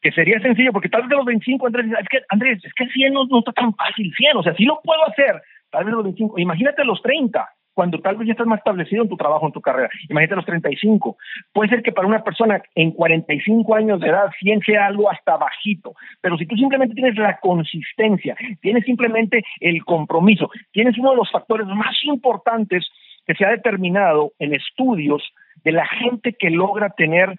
[0.01, 3.13] que sería sencillo, porque tal vez los 25, Andrés, es que, Andrés, es que 100
[3.13, 6.03] no, no está tan fácil, 100, o sea, sí lo puedo hacer, tal vez los
[6.03, 9.53] 25, imagínate los 30, cuando tal vez ya estás más establecido en tu trabajo, en
[9.53, 9.89] tu carrera.
[10.09, 11.17] Imagínate los 35.
[11.53, 15.37] Puede ser que para una persona en 45 años de edad 100 sea algo hasta
[15.37, 21.17] bajito, pero si tú simplemente tienes la consistencia, tienes simplemente el compromiso, tienes uno de
[21.17, 22.89] los factores más importantes
[23.25, 25.23] que se ha determinado en estudios
[25.63, 27.35] de la gente que logra tener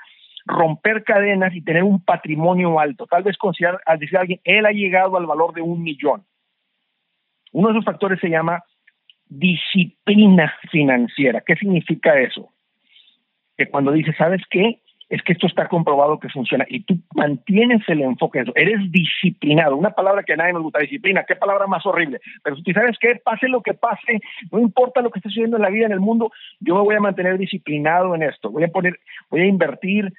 [0.46, 3.06] romper cadenas y tener un patrimonio alto.
[3.06, 6.24] Tal vez considerar, al decir alguien, él ha llegado al valor de un millón.
[7.52, 8.62] Uno de esos factores se llama
[9.28, 11.42] disciplina financiera.
[11.46, 12.50] ¿Qué significa eso?
[13.56, 14.80] Que cuando dices, ¿sabes qué?
[15.08, 18.52] Es que esto está comprobado que funciona y tú mantienes el enfoque en eso.
[18.56, 19.76] Eres disciplinado.
[19.76, 21.24] Una palabra que a nadie nos gusta, disciplina.
[21.28, 22.18] ¿Qué palabra más horrible?
[22.42, 24.20] Pero tú sabes qué, pase lo que pase,
[24.50, 26.94] no importa lo que esté sucediendo en la vida, en el mundo, yo me voy
[26.94, 28.50] a mantener disciplinado en esto.
[28.50, 30.14] Voy a poner, voy a invertir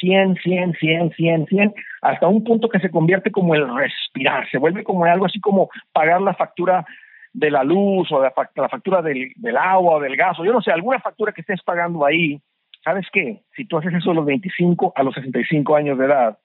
[0.00, 4.58] 100, 100, 100, 100, 100, hasta un punto que se convierte como el respirar, se
[4.58, 6.84] vuelve como algo así como pagar la factura
[7.32, 10.72] de la luz o la factura del, agua o del gas, o yo no sé,
[10.72, 12.40] alguna factura que estés pagando ahí,
[12.82, 13.42] ¿sabes qué?
[13.54, 16.38] Si tú haces eso a los 25 a los 65 años de edad,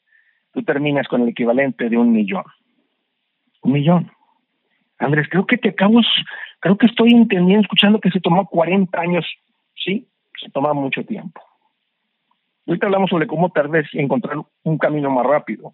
[0.54, 2.44] tú terminas con el equivalente de un millón.
[3.62, 4.12] Un millón.
[5.00, 6.02] Andrés, creo que te acabo,
[6.60, 9.26] creo que estoy entendiendo, escuchando que se tomó 40 años.
[9.76, 10.08] Sí,
[10.40, 11.42] se toma mucho tiempo.
[12.66, 15.74] Ahorita hablamos sobre cómo tal vez encontrar un camino más rápido,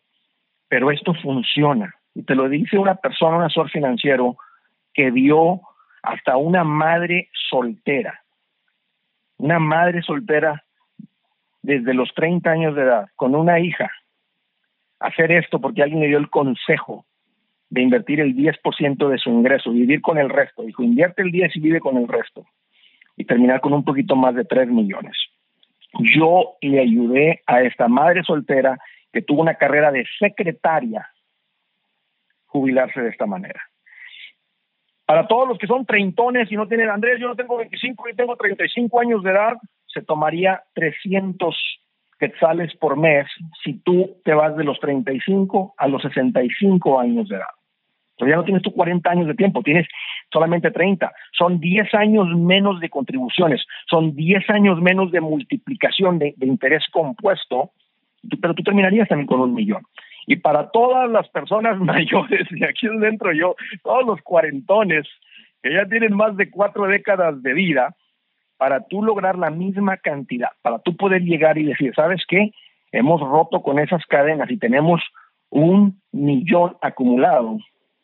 [0.67, 1.93] pero esto funciona.
[2.15, 4.37] Y te lo dice una persona, un asesor financiero,
[4.93, 5.61] que vio
[6.01, 8.21] hasta una madre soltera,
[9.37, 10.63] una madre soltera
[11.61, 13.91] desde los 30 años de edad, con una hija,
[14.99, 17.05] hacer esto porque alguien le dio el consejo
[17.69, 20.63] de invertir el 10% de su ingreso, vivir con el resto.
[20.63, 22.45] Dijo, invierte el 10 y vive con el resto.
[23.15, 25.15] Y terminar con un poquito más de 3 millones.
[25.93, 28.77] Yo le ayudé a esta madre soltera
[29.11, 31.09] que tuvo una carrera de secretaria
[32.45, 33.61] jubilarse de esta manera.
[35.05, 38.15] Para todos los que son treintones y no tienen, Andrés, yo no tengo 25, yo
[38.15, 39.53] tengo 35 años de edad,
[39.87, 41.55] se tomaría 300
[42.19, 43.25] quetzales por mes
[43.63, 47.58] si tú te vas de los 35 a los 65 años de edad.
[48.19, 49.87] Entonces ya no tienes tú 40 años de tiempo, tienes
[50.29, 51.09] solamente 30.
[51.31, 57.71] Son 10 años menos de contribuciones, son 10 años menos de multiplicación de, interés compuesto,
[58.41, 59.83] pero tú terminarías también con un millón.
[60.27, 65.07] Y para todas las personas mayores, y aquí dentro yo, todos los cuarentones
[65.63, 67.95] que ya tienen más de cuatro décadas de vida,
[68.57, 72.51] para tú lograr la misma cantidad, para tú poder llegar y decir, ¿sabes qué?
[72.91, 75.01] Hemos roto con esas cadenas y tenemos
[75.49, 77.57] un millón acumulado,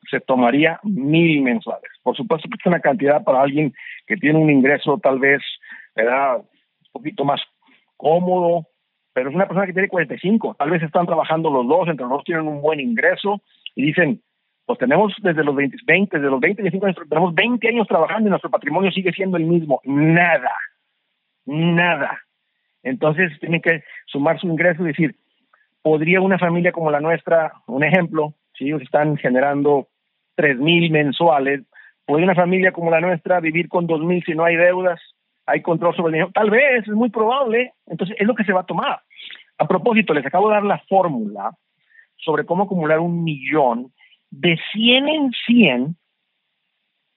[0.09, 1.91] se tomaría mil mensuales.
[2.03, 3.73] Por supuesto que es una cantidad para alguien
[4.07, 5.41] que tiene un ingreso tal vez,
[5.95, 6.37] ¿verdad?
[6.37, 7.41] Un poquito más
[7.97, 8.67] cómodo,
[9.13, 12.17] pero es una persona que tiene 45, tal vez están trabajando los dos, entre los
[12.17, 13.41] dos tienen un buen ingreso
[13.73, 14.21] y dicen,
[14.65, 18.27] pues tenemos desde los 20, 20 desde los 20, 25 años, tenemos 20 años trabajando
[18.27, 20.51] y nuestro patrimonio sigue siendo el mismo, nada,
[21.45, 22.19] nada.
[22.83, 25.15] Entonces tienen que sumar su ingreso y decir,
[25.81, 29.87] ¿podría una familia como la nuestra, un ejemplo, si ellos están generando
[30.35, 31.61] tres mil mensuales,
[32.05, 34.99] ¿podría una familia como la nuestra vivir con dos mil si no hay deudas?
[35.45, 36.31] hay control sobre el dinero.
[36.33, 37.73] Tal vez, es muy probable.
[37.85, 39.01] Entonces, es lo que se va a tomar.
[39.57, 41.51] A propósito, les acabo de dar la fórmula
[42.17, 43.91] sobre cómo acumular un millón
[44.31, 45.95] de 100 en 100.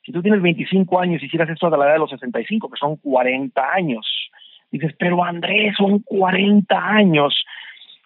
[0.04, 2.78] Si tú tienes 25 años y hicieras esto a la edad de los 65, que
[2.78, 4.30] son 40 años,
[4.70, 7.34] dices, pero Andrés, son 40 años.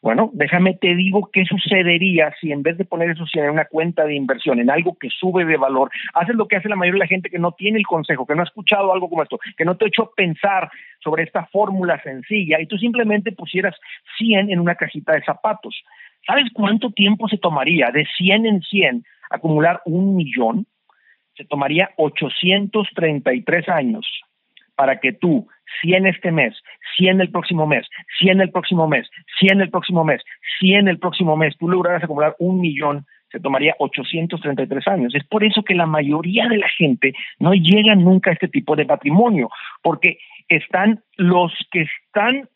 [0.03, 4.05] Bueno, déjame te digo qué sucedería si en vez de poner eso en una cuenta
[4.05, 7.05] de inversión, en algo que sube de valor, haces lo que hace la mayoría de
[7.05, 9.65] la gente que no tiene el consejo, que no ha escuchado algo como esto, que
[9.65, 13.77] no te ha hecho pensar sobre esta fórmula sencilla y tú simplemente pusieras
[14.19, 15.85] 100 en una cajita de zapatos.
[16.27, 20.67] ¿Sabes cuánto tiempo se tomaría de 100 en 100 acumular un millón?
[21.37, 24.05] Se tomaría 833 años
[24.77, 25.47] para que tú
[25.83, 26.55] 100 este mes,
[26.97, 27.87] 100 el próximo mes,
[28.19, 29.09] 100 el próximo mes,
[29.41, 30.23] 100 el próximo mes,
[30.61, 35.15] 100 el próximo mes, tú lograras acumular un millón, se tomaría 833 años.
[35.15, 38.77] Es por eso que la mayoría de la gente no llega nunca a este tipo
[38.77, 39.49] de patrimonio,
[39.83, 40.19] porque
[40.49, 42.49] están los que están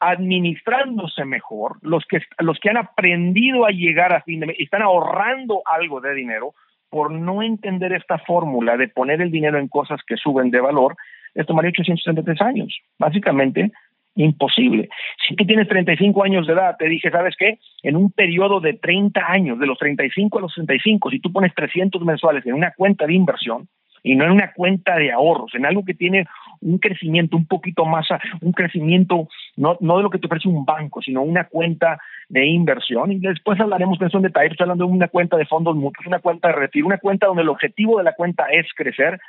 [0.00, 4.82] administrándose mejor, los que, los que han aprendido a llegar a fin de mes, están
[4.82, 6.54] ahorrando algo de dinero
[6.90, 10.96] por no entender esta fórmula de poner el dinero en cosas que suben de valor,
[11.34, 12.78] les tomaría 863 años.
[12.98, 13.70] Básicamente,
[14.14, 14.88] imposible.
[15.26, 17.58] Si tú tienes 35 años de edad, te dije, ¿sabes qué?
[17.82, 21.54] En un periodo de 30 años, de los 35 a los 65, si tú pones
[21.54, 23.68] 300 mensuales en una cuenta de inversión,
[24.02, 26.26] y no en una cuenta de ahorros, en algo que tiene
[26.60, 28.06] un crecimiento un poquito más,
[28.40, 32.46] un crecimiento no, no de lo que te ofrece un banco, sino una cuenta de
[32.46, 33.12] inversión.
[33.12, 34.48] Y después hablaremos de eso en detalle.
[34.48, 37.42] Estoy hablando de una cuenta de fondos mutuos, una cuenta de retiro, una cuenta donde
[37.42, 39.20] el objetivo de la cuenta es crecer.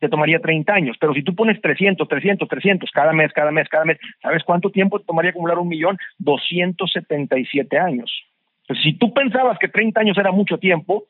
[0.00, 3.68] Te tomaría 30 años, pero si tú pones 300, 300, 300 cada mes, cada mes,
[3.68, 5.98] cada mes, ¿sabes cuánto tiempo te tomaría acumular un millón?
[6.18, 8.10] 277 años.
[8.62, 11.06] Entonces, si tú pensabas que 30 años era mucho tiempo,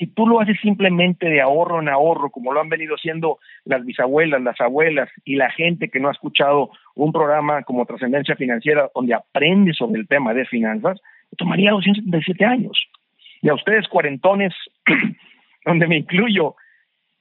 [0.00, 3.84] si tú lo haces simplemente de ahorro en ahorro, como lo han venido haciendo las
[3.84, 8.90] bisabuelas, las abuelas y la gente que no ha escuchado un programa como Trascendencia Financiera,
[8.94, 10.98] donde aprende sobre el tema de finanzas,
[11.36, 12.78] tomaría 277 años.
[13.42, 14.54] Y a ustedes, cuarentones,
[15.66, 16.54] donde me incluyo,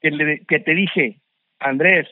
[0.02, 1.20] que, que te dije,
[1.60, 2.08] Andrés,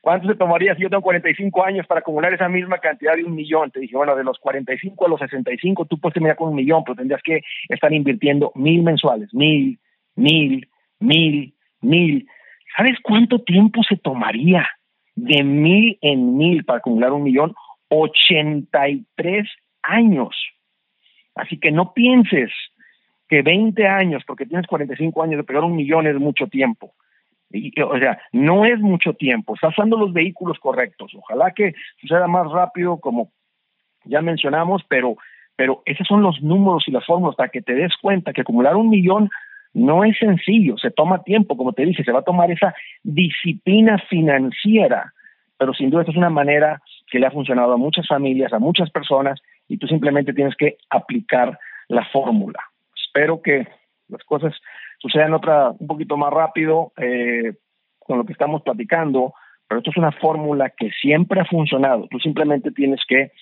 [0.00, 3.34] ¿cuánto se tomaría si yo tengo 45 años para acumular esa misma cantidad de un
[3.34, 3.70] millón?
[3.70, 6.84] Te dije, bueno, de los 45 a los 65, tú puedes terminar con un millón,
[6.84, 9.78] pero tendrías que estar invirtiendo mil mensuales, mil,
[10.14, 10.68] mil,
[11.00, 12.28] mil, mil.
[12.76, 14.68] ¿Sabes cuánto tiempo se tomaría
[15.16, 17.54] de mil en mil para acumular un millón?
[17.88, 19.48] 83
[19.82, 20.36] años.
[21.34, 22.52] Así que no pienses
[23.28, 26.94] que 20 años, porque tienes 45 años de pegar un millón es mucho tiempo.
[27.50, 29.54] O sea, no es mucho tiempo.
[29.54, 31.12] Estás usando los vehículos correctos.
[31.14, 33.30] Ojalá que suceda más rápido, como
[34.04, 35.16] ya mencionamos, pero,
[35.56, 38.76] pero esos son los números y las fórmulas para que te des cuenta que acumular
[38.76, 39.30] un millón
[39.74, 43.98] no es sencillo, se toma tiempo, como te dije, se va a tomar esa disciplina
[44.08, 45.12] financiera,
[45.58, 48.58] pero sin duda esta es una manera que le ha funcionado a muchas familias, a
[48.58, 52.60] muchas personas, y tú simplemente tienes que aplicar la fórmula.
[52.96, 53.68] Espero que
[54.08, 54.54] las cosas
[54.98, 57.54] sucedan otra un poquito más rápido eh,
[57.98, 59.34] con lo que estamos platicando,
[59.66, 62.06] pero esto es una fórmula que siempre ha funcionado.
[62.08, 63.32] Tú simplemente tienes que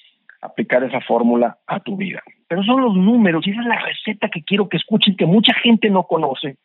[0.41, 2.23] aplicar esa fórmula a tu vida.
[2.49, 5.55] Pero son los números y esa es la receta que quiero que escuchen, que mucha
[5.55, 6.57] gente no conoce.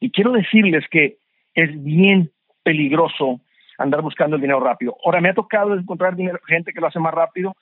[0.00, 1.18] Y quiero decirles que
[1.54, 2.30] es bien
[2.62, 3.40] peligroso
[3.78, 4.96] andar buscando el dinero rápido.
[5.04, 7.54] Ahora, ¿me ha tocado encontrar dinero, gente que lo hace más rápido?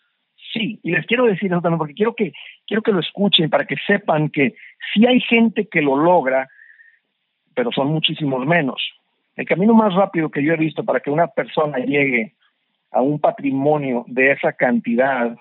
[0.52, 2.32] Sí, y les quiero decir eso también porque quiero que,
[2.66, 4.54] quiero que lo escuchen para que sepan que
[4.92, 6.48] sí hay gente que lo logra,
[7.56, 8.80] pero son muchísimos menos.
[9.34, 12.34] El camino más rápido que yo he visto para que una persona llegue
[12.92, 15.36] a un patrimonio de esa cantidad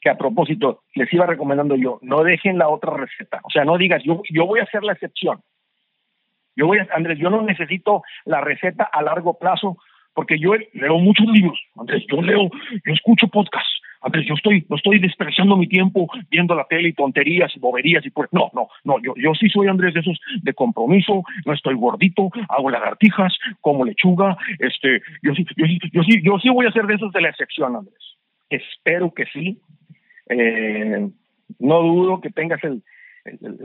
[0.00, 3.40] que a propósito les iba recomendando yo, no dejen la otra receta.
[3.42, 5.40] O sea, no digas, yo, yo voy a hacer la excepción.
[6.54, 9.78] Yo voy a, Andrés, yo no necesito la receta a largo plazo
[10.12, 11.58] porque yo leo muchos libros.
[11.76, 12.50] Andrés, yo leo,
[12.84, 13.73] yo escucho podcasts.
[14.04, 18.04] Andrés, yo estoy, no estoy despreciando mi tiempo viendo la tele y tonterías y boberías
[18.04, 21.52] y pues, no, no, no, yo, yo sí soy Andrés de esos de compromiso, no
[21.54, 26.50] estoy gordito, hago lagartijas, como lechuga, este, yo sí, yo sí, yo sí, yo sí
[26.50, 28.16] voy a ser de esos de la excepción, Andrés.
[28.50, 29.58] Espero que sí,
[30.28, 31.08] eh,
[31.58, 32.82] no dudo que tengas el,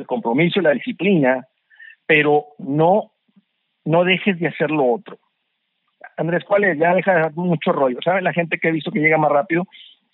[0.06, 1.46] compromiso y la disciplina,
[2.06, 3.12] pero no,
[3.84, 5.20] no dejes de hacer lo otro.
[6.16, 6.78] Andrés, ¿cuál es?
[6.78, 7.98] Ya deja de mucho rollo.
[8.02, 8.24] ¿Sabes?
[8.24, 9.68] La gente que he visto que llega más rápido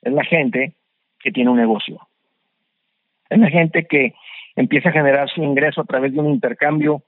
[0.06, 0.74] es la gente
[1.20, 2.00] que tiene un negocio.
[3.30, 4.14] Es la gente que
[4.56, 7.02] empieza a generar su ingreso a través de un intercambio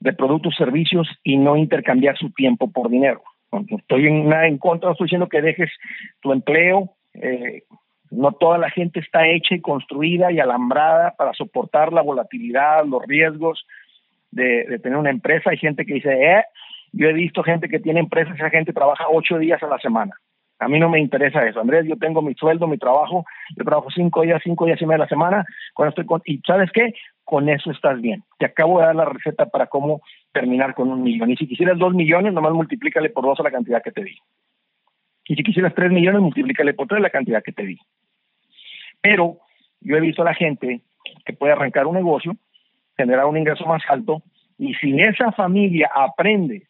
[0.00, 3.22] de productos, servicios y no intercambiar su tiempo por dinero.
[3.78, 5.70] estoy en, nada en contra, estoy diciendo que dejes
[6.20, 7.64] tu empleo, eh,
[8.10, 13.04] no toda la gente está hecha y construida y alambrada para soportar la volatilidad, los
[13.06, 13.66] riesgos
[14.30, 15.50] de, tener una empresa.
[15.50, 16.44] Hay gente que dice, eh,
[16.92, 20.14] yo he visto gente que tiene empresas, esa gente trabaja ocho días a la semana.
[20.60, 21.60] A mí no me interesa eso.
[21.60, 23.24] Andrés, yo tengo mi sueldo, mi trabajo,
[23.56, 26.38] yo trabajo cinco días, cinco días y media a la semana, cuando estoy con, y
[26.46, 26.94] ¿sabes qué?
[27.24, 28.24] Con eso estás bien.
[28.38, 30.00] Te acabo de dar la receta para cómo
[30.32, 31.30] terminar con un millón.
[31.30, 34.16] Y si quisieras dos millones, nomás multiplícale por dos a la cantidad que te di.
[35.26, 37.78] Y si quisieras tres millones, multiplícale por tres la cantidad que te di.
[39.00, 39.38] Pero
[39.80, 40.80] yo he visto a la gente
[41.24, 42.34] que puede arrancar un negocio,
[42.96, 44.22] generar un ingreso más alto,
[44.58, 46.67] y si esa familia aprende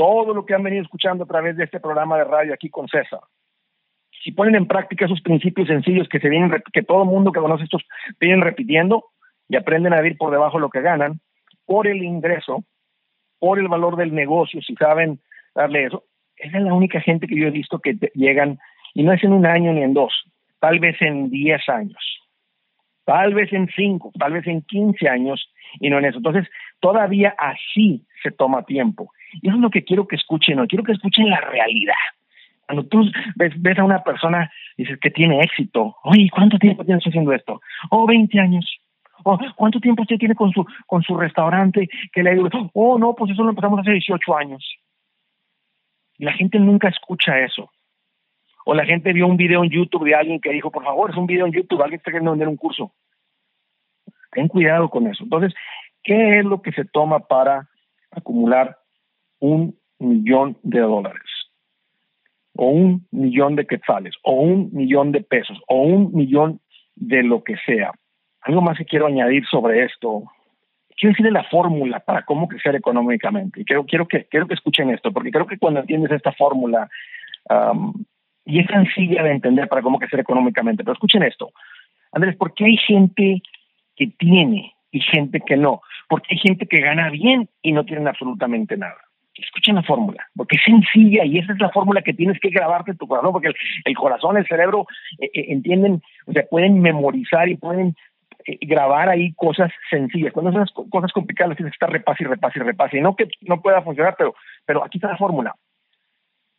[0.00, 2.88] todo lo que han venido escuchando a través de este programa de radio aquí con
[2.88, 3.20] César,
[4.24, 7.64] si ponen en práctica esos principios sencillos que se vienen, que todo mundo que conoce
[7.64, 7.84] estos
[8.18, 9.04] vienen repitiendo
[9.46, 11.20] y aprenden a vivir por debajo de lo que ganan,
[11.66, 12.64] por el ingreso,
[13.38, 15.20] por el valor del negocio, si saben
[15.54, 16.04] darle eso,
[16.36, 18.58] esa es la única gente que yo he visto que llegan,
[18.94, 20.14] y no es en un año ni en dos,
[20.60, 22.22] tal vez en 10 años,
[23.04, 26.16] tal vez en 5, tal vez en 15 años y no en eso.
[26.16, 26.48] Entonces,
[26.80, 29.12] todavía así se toma tiempo.
[29.40, 31.94] Y eso es lo que quiero que escuchen quiero que escuchen la realidad.
[32.66, 37.04] Cuando tú ves, ves a una persona dices que tiene éxito, oye, ¿cuánto tiempo tienes
[37.04, 37.60] haciendo esto?
[37.90, 38.64] Oh, 20 años.
[39.24, 42.50] Oh, ¿cuánto tiempo usted tiene con su, con su restaurante que le ayuda?
[42.72, 44.64] Oh, no, pues eso lo empezamos hace 18 años.
[46.18, 47.70] Y la gente nunca escucha eso
[48.64, 51.16] o la gente vio un video en YouTube de alguien que dijo, por favor, es
[51.16, 52.92] un video en YouTube, alguien está queriendo vender un curso.
[54.32, 55.24] Ten cuidado con eso.
[55.24, 55.54] Entonces,
[56.02, 57.68] ¿qué es lo que se toma para
[58.10, 58.78] acumular
[59.38, 61.28] un millón de dólares?
[62.54, 66.60] O un millón de quetzales, o un millón de pesos, o un millón
[66.96, 67.92] de lo que sea.
[68.42, 70.24] Algo más que quiero añadir sobre esto.
[70.96, 73.60] Quiero decirle la fórmula para cómo crecer económicamente.
[73.60, 76.88] Y quiero, quiero, que, quiero que escuchen esto, porque creo que cuando entiendes esta fórmula,
[78.44, 81.52] y es sencilla de entender para cómo crecer económicamente, pero escuchen esto.
[82.12, 83.42] Andrés, ¿por qué hay gente
[83.96, 85.82] que tiene y gente que no?
[86.08, 88.96] Porque hay gente que gana bien y no tienen absolutamente nada.
[89.34, 92.90] Escuchen la fórmula, porque es sencilla y esa es la fórmula que tienes que grabarte
[92.90, 93.50] en tu corazón, porque
[93.84, 94.86] el, corazón, el cerebro,
[95.18, 97.96] eh, eh, entienden, o sea, pueden memorizar y pueden
[98.44, 100.32] eh, grabar ahí cosas sencillas.
[100.32, 102.98] Cuando esas cosas complicadas tienes que estar repase y repase y repase.
[102.98, 104.34] Y no que no pueda funcionar, pero,
[104.66, 105.54] pero aquí está la fórmula.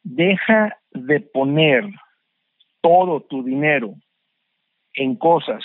[0.04, 1.88] Deja de poner
[2.82, 3.94] todo tu dinero
[4.94, 5.64] en cosas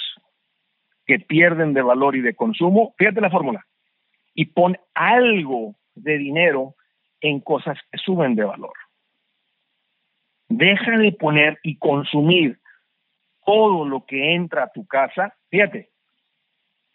[1.07, 3.65] que pierden de valor y de consumo, fíjate la fórmula,
[4.35, 6.75] y pon algo de dinero
[7.21, 8.75] en cosas que suben de valor.
[10.49, 12.59] Deja de poner y consumir
[13.45, 15.91] todo lo que entra a tu casa, fíjate,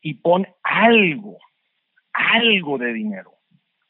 [0.01, 1.37] y pon algo,
[2.13, 3.31] algo de dinero,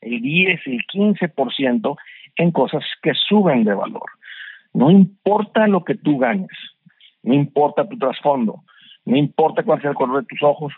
[0.01, 1.97] el 10, el 15%
[2.36, 4.09] en cosas que suben de valor.
[4.74, 6.49] No importa lo que tú ganes,
[7.24, 8.63] no importa tu trasfondo,
[9.06, 10.74] no importa cuál sea el color de tus ojos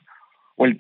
[0.56, 0.78] o el,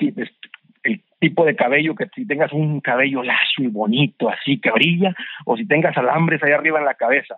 [0.83, 5.15] el tipo de cabello, que si tengas un cabello lacio y bonito, así que brilla,
[5.45, 7.37] o si tengas alambres ahí arriba en la cabeza.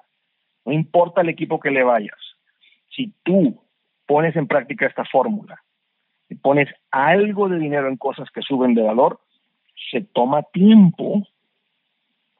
[0.65, 2.17] No importa el equipo que le vayas.
[2.89, 3.61] Si tú
[4.05, 5.61] pones en práctica esta fórmula
[6.29, 9.19] y pones algo de dinero en cosas que suben de valor,
[9.91, 11.27] se toma tiempo,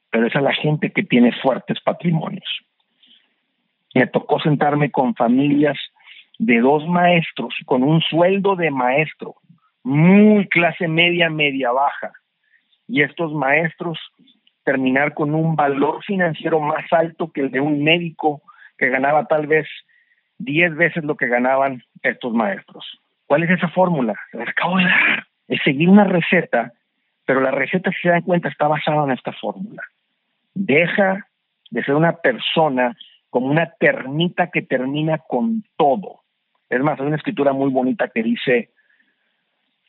[0.09, 2.49] pero es a la gente que tiene fuertes patrimonios.
[3.93, 5.77] Me tocó sentarme con familias
[6.39, 9.35] de dos maestros con un sueldo de maestro,
[9.83, 12.11] muy clase media, media baja.
[12.87, 13.99] Y estos maestros
[14.63, 18.41] terminar con un valor financiero más alto que el de un médico
[18.77, 19.67] que ganaba tal vez
[20.37, 22.99] diez veces lo que ganaban estos maestros.
[23.27, 24.15] ¿Cuál es esa fórmula?
[24.33, 25.27] Acabo de dar.
[25.47, 26.73] Es seguir una receta,
[27.25, 29.81] pero la receta, si se dan cuenta, está basada en esta fórmula.
[30.53, 31.27] Deja
[31.69, 32.95] de ser una persona
[33.29, 36.21] como una termita que termina con todo.
[36.69, 38.69] Es más, hay una escritura muy bonita que dice,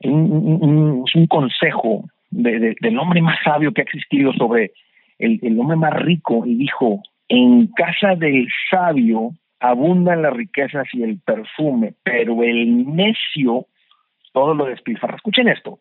[0.02, 4.72] un, es un consejo del hombre más sabio que ha existido sobre
[5.18, 11.02] el, el hombre más rico y dijo, en casa del sabio abundan las riquezas y
[11.02, 13.66] el perfume, pero el necio
[14.32, 15.16] todo lo despilfarra.
[15.16, 15.80] Escuchen esto,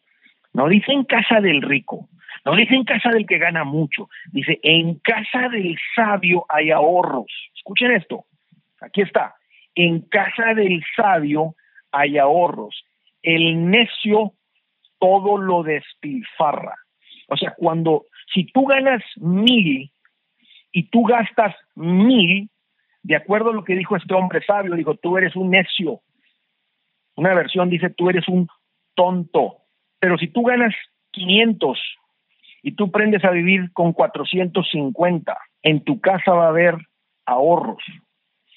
[0.53, 2.07] no dice en casa del rico,
[2.45, 7.27] no dice en casa del que gana mucho, dice en casa del sabio hay ahorros.
[7.53, 8.23] Escuchen esto,
[8.79, 9.35] aquí está,
[9.75, 11.55] en casa del sabio
[11.91, 12.83] hay ahorros.
[13.21, 14.33] El necio
[14.99, 16.75] todo lo despilfarra.
[17.27, 19.91] O sea, cuando, si tú ganas mil
[20.71, 22.49] y tú gastas mil,
[23.03, 26.01] de acuerdo a lo que dijo este hombre sabio, dijo, tú eres un necio.
[27.15, 28.47] Una versión dice, tú eres un
[28.95, 29.57] tonto.
[29.99, 30.73] Pero si tú ganas
[31.11, 31.79] 500
[32.63, 36.77] y tú prendes a vivir con 450, en tu casa va a haber
[37.25, 37.83] ahorros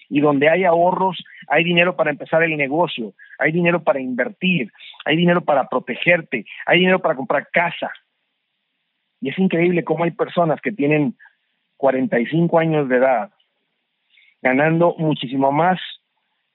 [0.09, 4.73] y donde hay ahorros, hay dinero para empezar el negocio, hay dinero para invertir,
[5.05, 7.91] hay dinero para protegerte, hay dinero para comprar casa.
[9.21, 11.17] Y es increíble cómo hay personas que tienen
[11.77, 13.31] 45 años de edad
[14.41, 15.81] ganando muchísimo más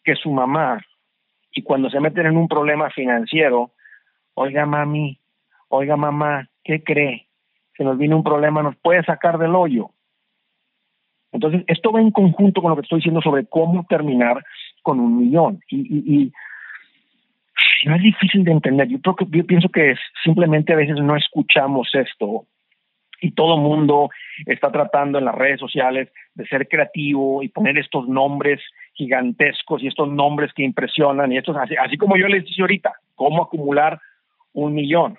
[0.03, 0.79] que su mamá
[1.53, 3.71] y cuando se meten en un problema financiero,
[4.33, 5.19] oiga mami,
[5.69, 7.27] oiga mamá, ¿qué cree?
[7.77, 9.91] Se nos viene un problema, nos puede sacar del hoyo.
[11.33, 14.43] Entonces, esto va en conjunto con lo que estoy diciendo sobre cómo terminar
[14.81, 15.59] con un millón.
[15.67, 16.31] Y,
[17.85, 18.87] no es difícil de entender.
[18.87, 22.45] Yo, creo que, yo pienso que es, simplemente a veces no escuchamos esto
[23.19, 24.09] y todo mundo
[24.45, 28.61] está tratando en las redes sociales de ser creativo y poner estos nombres
[28.93, 32.93] gigantescos y estos nombres que impresionan y estos así, así como yo les dije ahorita,
[33.15, 33.99] cómo acumular
[34.53, 35.17] un millón.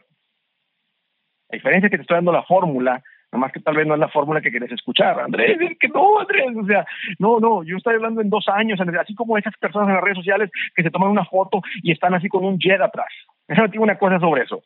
[1.51, 3.03] La diferencia es que te estoy dando la fórmula
[3.39, 5.21] más que tal vez no es la fórmula que quieres escuchar.
[5.21, 6.87] Andrés, que no, Andrés, o sea,
[7.19, 10.19] no, no, yo estoy hablando en dos años, así como esas personas en las redes
[10.19, 13.09] sociales que se toman una foto y están así con un jet atrás.
[13.49, 14.63] Déjame decir una cosa sobre eso.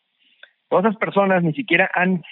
[0.68, 2.22] Todas esas personas ni siquiera han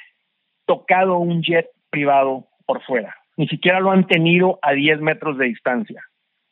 [0.67, 5.47] tocado un jet privado por fuera, ni siquiera lo han tenido a 10 metros de
[5.47, 6.03] distancia.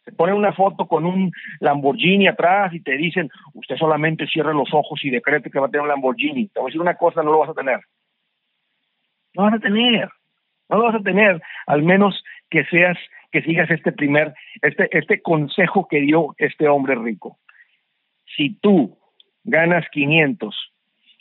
[0.05, 4.72] Se ponen una foto con un Lamborghini atrás y te dicen, usted solamente cierre los
[4.74, 6.49] ojos y decrete que va a tener un Lamborghini.
[6.49, 7.80] Te voy a decir una cosa, no lo vas a tener.
[9.35, 10.09] No vas a tener,
[10.68, 12.97] no lo vas a tener, al menos que seas,
[13.32, 17.39] que sigas este primer, este, este consejo que dio este hombre rico.
[18.37, 18.97] Si tú
[19.45, 20.55] ganas 500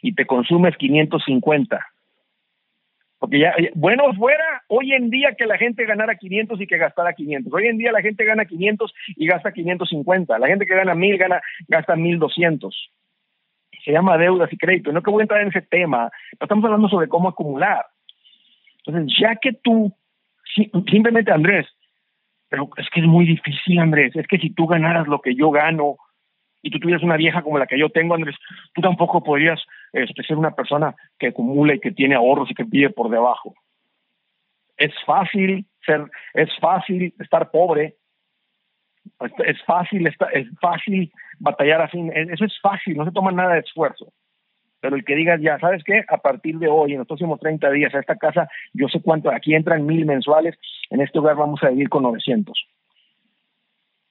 [0.02, 1.86] y te consumes 550.
[3.20, 7.14] Porque ya, bueno fuera hoy en día que la gente ganara 500 y que gastara
[7.14, 7.54] 500.
[7.54, 10.40] Hoy en día la gente gana 500 y gasta 550.
[10.40, 12.92] La gente que gana 1000 gana, gasta 1200.
[13.86, 14.92] Se llama deudas y crédito.
[14.92, 17.86] No que voy a entrar en ese tema, estamos hablando sobre cómo acumular.
[18.86, 19.94] Entonces, ya que tú,
[20.56, 21.68] simplemente Andrés,
[22.50, 25.52] pero es que es muy difícil, Andrés, es que si tú ganaras lo que yo
[25.52, 25.98] gano,
[26.64, 28.36] y tú tuvieras una vieja como la que yo tengo, Andrés,
[28.74, 29.62] tú tampoco podrías
[29.92, 33.54] este, ser una persona que acumula y que tiene ahorros y que vive por debajo.
[34.78, 37.98] Es fácil ser, es fácil estar pobre,
[39.46, 40.16] es fácil, es
[40.62, 44.12] fácil batallar así, eso es fácil, no se toma nada de esfuerzo.
[44.84, 46.04] Pero el que digas ya, ¿sabes qué?
[46.10, 49.32] A partir de hoy, en los próximos 30 días, a esta casa, yo sé cuánto,
[49.32, 50.60] aquí entran mil mensuales,
[50.90, 52.68] en este lugar vamos a vivir con 900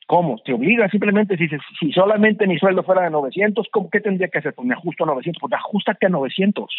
[0.07, 0.39] ¿Cómo?
[0.43, 1.47] Te obliga simplemente, si,
[1.79, 4.55] si solamente mi sueldo fuera de 900, ¿cómo, ¿qué tendría que hacer?
[4.55, 6.75] Pues me ajusto a 900, pues ajustate a 900.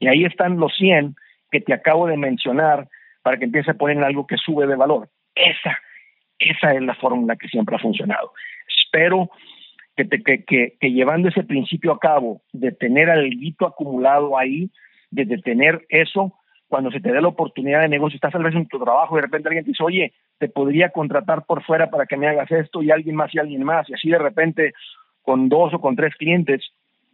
[0.00, 1.16] Y ahí están los 100
[1.50, 2.88] que te acabo de mencionar
[3.22, 5.08] para que empieces a poner algo que sube de valor.
[5.34, 5.78] Esa,
[6.38, 8.32] esa es la fórmula que siempre ha funcionado.
[8.68, 9.30] Espero
[9.96, 10.44] que,
[10.80, 14.70] que, llevando ese principio a cabo, de tener algo acumulado ahí,
[15.10, 16.34] de tener eso,
[16.68, 19.18] cuando se te dé la oportunidad de negocio, estás tal vez en tu trabajo y
[19.18, 22.50] de repente alguien te dice, oye, te podría contratar por fuera para que me hagas
[22.50, 24.72] esto y alguien más y alguien más, y así de repente
[25.22, 26.62] con dos o con tres clientes,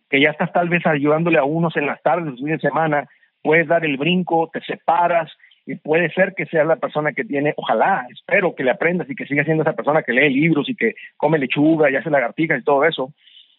[0.08, 3.08] que ya estás tal vez ayudándole a unos en las tardes, los fines de semana,
[3.42, 5.30] puedes dar el brinco, te separas
[5.66, 9.14] y puede ser que seas la persona que tiene, ojalá, espero que le aprendas y
[9.14, 12.60] que siga siendo esa persona que lee libros y que come lechuga y hace lagartijas
[12.60, 13.12] y todo eso,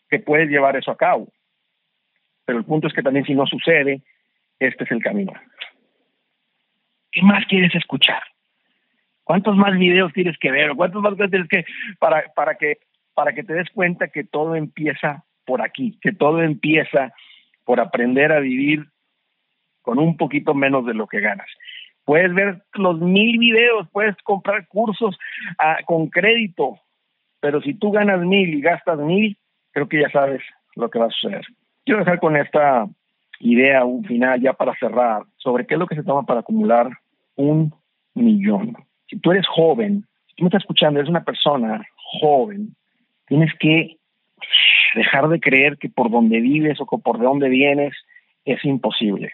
[0.09, 1.27] que puedes llevar eso a cabo.
[2.45, 4.01] Pero el punto es que también si no sucede,
[4.59, 5.33] este es el camino.
[7.11, 8.23] ¿Qué más quieres escuchar?
[9.23, 10.71] ¿Cuántos más videos tienes que ver?
[10.75, 11.65] ¿Cuántos más tienes que
[11.99, 12.79] para para que
[13.13, 17.13] para que te des cuenta que todo empieza por aquí, que todo empieza
[17.65, 18.87] por aprender a vivir
[19.81, 21.47] con un poquito menos de lo que ganas.
[22.11, 25.17] Puedes ver los mil videos, puedes comprar cursos
[25.57, 26.77] ah, con crédito,
[27.39, 29.37] pero si tú ganas mil y gastas mil,
[29.71, 30.41] creo que ya sabes
[30.75, 31.45] lo que va a suceder.
[31.85, 32.85] Quiero dejar con esta
[33.39, 36.89] idea un final ya para cerrar sobre qué es lo que se toma para acumular
[37.37, 37.73] un
[38.13, 38.75] millón.
[39.07, 41.81] Si tú eres joven, si tú me estás escuchando, eres una persona
[42.19, 42.75] joven,
[43.27, 43.95] tienes que
[44.95, 47.95] dejar de creer que por donde vives o por dónde vienes
[48.43, 49.31] es imposible.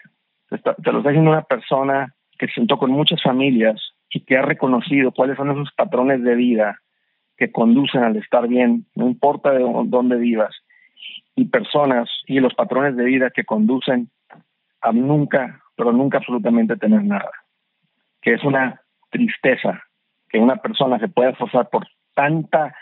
[0.48, 4.42] Te, lo está diciendo una persona que se sentó con muchas familias y que ha
[4.42, 6.80] reconocido cuáles son esos patrones de vida
[7.36, 10.54] que conducen al estar bien, no importa de dónde vivas,
[11.36, 14.10] y personas y los patrones de vida que conducen
[14.80, 17.30] a nunca, pero nunca absolutamente tener nada.
[18.20, 18.80] Que es una
[19.10, 19.82] tristeza
[20.28, 22.74] que una persona se pueda esforzar por tanta,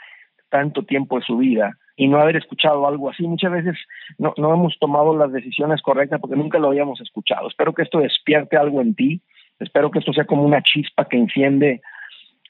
[0.48, 3.26] tanto tiempo de su vida y no haber escuchado algo así.
[3.26, 3.76] Muchas veces
[4.18, 7.48] no, no hemos tomado las decisiones correctas porque nunca lo habíamos escuchado.
[7.48, 9.22] Espero que esto despierte algo en ti.
[9.58, 11.80] Espero que esto sea como una chispa que enciende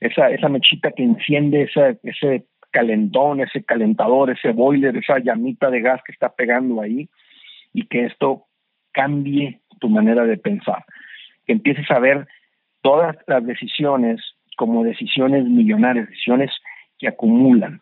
[0.01, 5.81] esa, esa mechita que enciende ese, ese calentón, ese calentador, ese boiler, esa llamita de
[5.81, 7.09] gas que está pegando ahí
[7.73, 8.45] y que esto
[8.93, 10.85] cambie tu manera de pensar,
[11.47, 12.27] que empieces a ver
[12.83, 14.21] todas las decisiones
[14.57, 16.51] como decisiones millonarias, decisiones
[16.99, 17.81] que acumulan.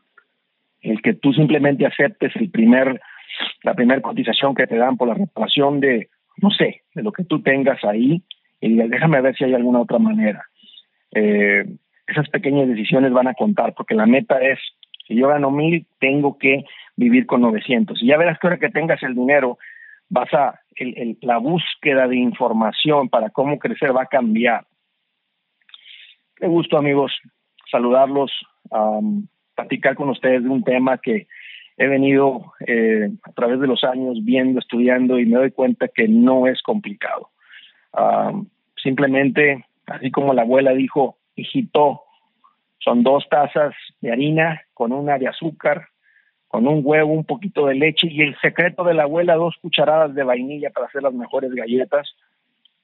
[0.80, 3.00] El que tú simplemente aceptes el primer,
[3.62, 6.08] la primera cotización que te dan por la reparación de,
[6.38, 8.22] no sé, de lo que tú tengas ahí
[8.64, 10.44] y déjame ver si hay alguna otra manera.
[11.12, 11.64] Eh,
[12.06, 14.58] esas pequeñas decisiones van a contar porque la meta es
[15.06, 16.64] si yo gano mil, tengo que
[16.96, 18.02] vivir con 900.
[18.02, 19.58] Y ya verás que ahora que tengas el dinero,
[20.08, 24.64] vas a, el, la búsqueda de información para cómo crecer va a cambiar.
[26.36, 27.12] Qué gusto, amigos,
[27.70, 28.32] saludarlos,
[29.54, 31.26] platicar con ustedes de un tema que
[31.76, 36.08] he venido eh, a través de los años viendo, estudiando y me doy cuenta que
[36.08, 37.28] no es complicado.
[38.84, 42.02] Simplemente, así como la abuela dijo, hijito,
[42.78, 45.88] son dos tazas de harina con una de azúcar,
[46.46, 50.14] con un huevo, un poquito de leche y el secreto de la abuela, dos cucharadas
[50.14, 52.14] de vainilla para hacer las mejores galletas.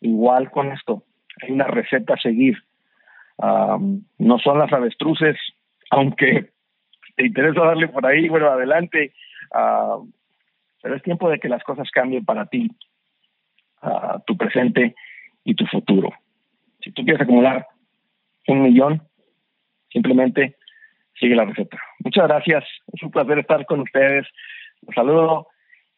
[0.01, 1.05] Igual con esto,
[1.43, 2.57] hay una receta a seguir.
[3.39, 5.37] no son las avestruces,
[5.91, 6.51] aunque
[7.17, 9.13] te interesa darle por ahí, bueno, adelante.
[10.83, 12.71] pero es tiempo de que las cosas cambien para ti,
[14.27, 14.97] tu presente
[15.45, 16.11] y tu futuro.
[16.83, 17.67] Si tú quieres acumular
[18.49, 19.03] un millón,
[19.93, 20.57] simplemente
[21.19, 21.79] sigue la receta.
[22.01, 24.27] Muchas gracias, es un placer estar con ustedes.
[24.83, 25.49] Los saludo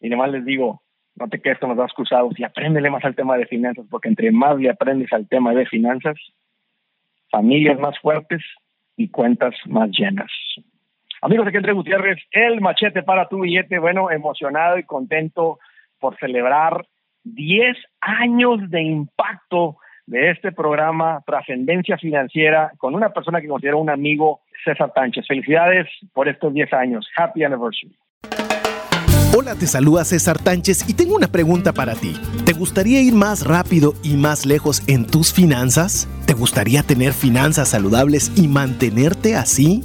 [0.01, 0.83] y además les digo,
[1.17, 4.09] no te quedes con los brazos cruzados y apréndele más al tema de finanzas, porque
[4.09, 6.17] entre más le aprendes al tema de finanzas,
[7.31, 8.43] familias más fuertes
[8.97, 10.31] y cuentas más llenas.
[11.21, 15.59] Amigos de Kendrick Gutiérrez, el machete para tu billete, bueno, emocionado y contento
[16.01, 16.85] por celebrar
[17.25, 19.77] 10 años de impacto
[20.07, 25.27] de este programa Trascendencia Financiera con una persona que considero un amigo, César Tánchez.
[25.27, 27.09] Felicidades por estos 10 años.
[27.17, 27.97] Happy anniversary.
[29.35, 32.13] Hola, te saluda César Tánchez y tengo una pregunta para ti.
[32.45, 36.07] ¿Te gustaría ir más rápido y más lejos en tus finanzas?
[36.27, 39.85] ¿Te gustaría tener finanzas saludables y mantenerte así?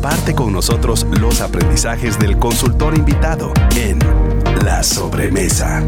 [0.00, 3.98] Comparte con nosotros los aprendizajes del consultor invitado en
[4.64, 5.84] La Sobremesa.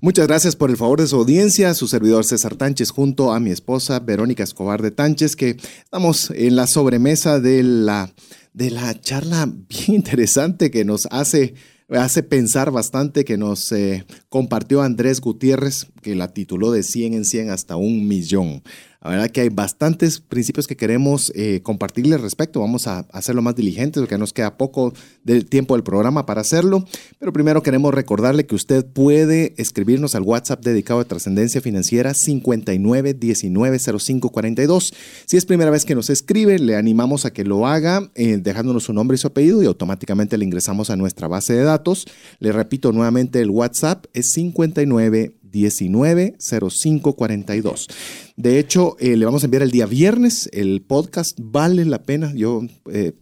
[0.00, 3.50] Muchas gracias por el favor de su audiencia, su servidor César Tánchez junto a mi
[3.50, 8.14] esposa Verónica Escobar de Tánchez, que estamos en la sobremesa de la,
[8.54, 11.52] de la charla bien interesante que nos hace
[11.90, 17.24] hace pensar bastante que nos eh, compartió Andrés Gutiérrez, que la tituló de 100 en
[17.24, 18.62] 100 hasta un millón.
[19.06, 22.58] La verdad que hay bastantes principios que queremos eh, compartirles respecto.
[22.58, 24.92] Vamos a hacerlo más diligentes porque nos queda poco
[25.22, 26.84] del tiempo del programa para hacerlo.
[27.20, 34.92] Pero primero queremos recordarle que usted puede escribirnos al WhatsApp dedicado a trascendencia financiera 59190542.
[35.24, 38.82] Si es primera vez que nos escribe, le animamos a que lo haga eh, dejándonos
[38.82, 42.06] su nombre y su apellido y automáticamente le ingresamos a nuestra base de datos.
[42.40, 47.88] Le repito nuevamente, el WhatsApp es 59 190542.
[48.36, 50.48] De hecho, eh, le vamos a enviar el día viernes.
[50.52, 52.32] El podcast vale la pena.
[52.34, 52.62] Yo
[52.92, 53.14] eh,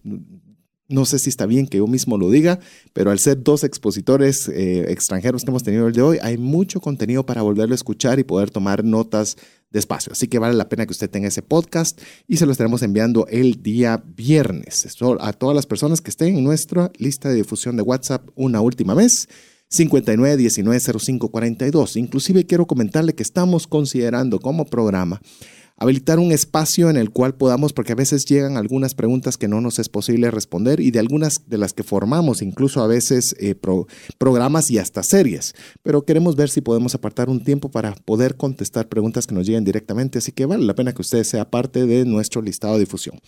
[0.89, 2.59] no sé si está bien que yo mismo lo diga,
[2.93, 6.81] pero al ser dos expositores eh, extranjeros que hemos tenido el de hoy, hay mucho
[6.81, 9.37] contenido para volverlo a escuchar y poder tomar notas
[9.71, 10.13] despacio.
[10.13, 13.27] Así que vale la pena que usted tenga ese podcast y se lo estaremos enviando
[13.29, 14.87] el día viernes.
[15.21, 18.95] a todas las personas que estén en nuestra lista de difusión de WhatsApp una última
[18.95, 19.29] vez.
[19.77, 21.97] 59190542.
[21.97, 25.21] Inclusive quiero comentarle que estamos considerando como programa
[25.77, 29.61] habilitar un espacio en el cual podamos, porque a veces llegan algunas preguntas que no
[29.61, 33.55] nos es posible responder y de algunas de las que formamos, incluso a veces eh,
[34.19, 35.55] programas y hasta series.
[35.83, 39.65] Pero queremos ver si podemos apartar un tiempo para poder contestar preguntas que nos lleguen
[39.65, 43.21] directamente, así que vale la pena que usted sea parte de nuestro listado de difusión.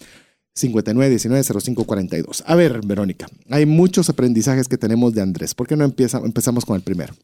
[0.56, 2.42] 59190542.
[2.46, 5.54] A ver, Verónica, hay muchos aprendizajes que tenemos de Andrés.
[5.54, 7.14] ¿Por qué no empieza, empezamos con el primero?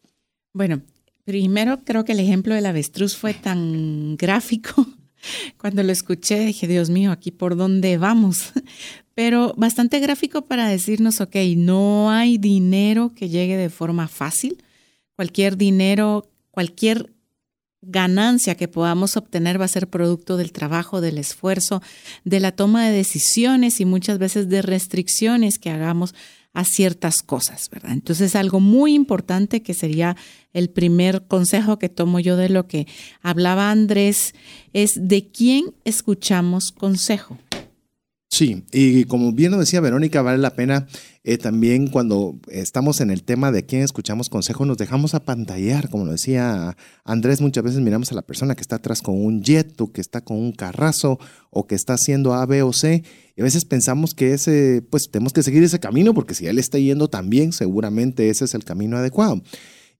[0.52, 0.82] Bueno,
[1.24, 4.86] primero creo que el ejemplo del avestruz fue tan gráfico.
[5.56, 8.52] Cuando lo escuché dije, Dios mío, aquí por dónde vamos.
[9.14, 14.62] Pero bastante gráfico para decirnos, ok, no hay dinero que llegue de forma fácil.
[15.16, 17.11] Cualquier dinero, cualquier
[17.82, 21.82] ganancia que podamos obtener va a ser producto del trabajo, del esfuerzo,
[22.24, 26.14] de la toma de decisiones y muchas veces de restricciones que hagamos
[26.54, 27.92] a ciertas cosas, ¿verdad?
[27.92, 30.16] Entonces, algo muy importante que sería
[30.52, 32.86] el primer consejo que tomo yo de lo que
[33.22, 34.34] hablaba Andrés
[34.72, 37.38] es de quién escuchamos consejo.
[38.32, 40.86] Sí, y como bien lo decía Verónica, vale la pena
[41.22, 46.06] eh, también cuando estamos en el tema de quién escuchamos consejo, nos dejamos apantallar, como
[46.06, 49.78] lo decía Andrés, muchas veces miramos a la persona que está atrás con un jet
[49.82, 51.18] o que está con un carrazo
[51.50, 53.04] o que está haciendo A, B o C,
[53.36, 56.58] y a veces pensamos que ese, pues tenemos que seguir ese camino porque si él
[56.58, 59.42] está yendo también, seguramente ese es el camino adecuado.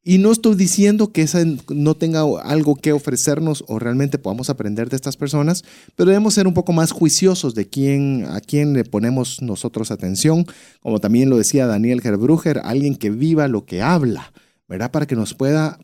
[0.04, 1.28] Y no estoy diciendo que
[1.68, 5.62] no tenga algo que ofrecernos o realmente podamos aprender de estas personas,
[5.94, 10.44] pero debemos ser un poco más juiciosos de quién, a quién le ponemos nosotros atención,
[10.80, 14.32] como también lo decía Daniel Gerbruger, alguien que viva lo que habla,
[14.68, 14.90] ¿verdad?
[14.90, 15.78] Para que nos pueda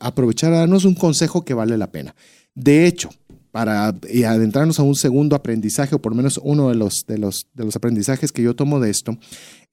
[0.00, 2.14] aprovechar a darnos un consejo que vale la pena.
[2.54, 3.10] De hecho,
[3.50, 7.48] para adentrarnos a un segundo aprendizaje, o por lo menos uno de los, de los,
[7.52, 9.18] de los aprendizajes que yo tomo de esto,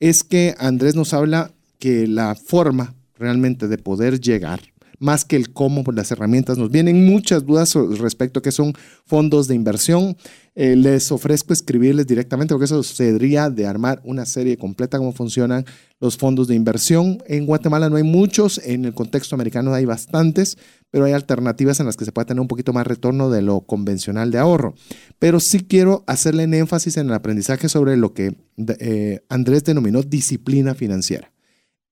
[0.01, 4.61] es que Andrés nos habla que la forma realmente de poder llegar,
[4.99, 6.57] más que el cómo, pues las herramientas.
[6.57, 8.73] Nos vienen muchas dudas respecto a qué son
[9.05, 10.17] fondos de inversión.
[10.55, 15.65] Eh, les ofrezco escribirles directamente porque eso sería de armar una serie completa cómo funcionan
[15.99, 17.17] los fondos de inversión.
[17.27, 20.57] En Guatemala no hay muchos, en el contexto americano hay bastantes,
[20.91, 23.61] pero hay alternativas en las que se puede tener un poquito más retorno de lo
[23.61, 24.75] convencional de ahorro.
[25.19, 28.37] Pero sí quiero hacerle en énfasis en el aprendizaje sobre lo que
[28.79, 31.34] eh, Andrés denominó disciplina financiera.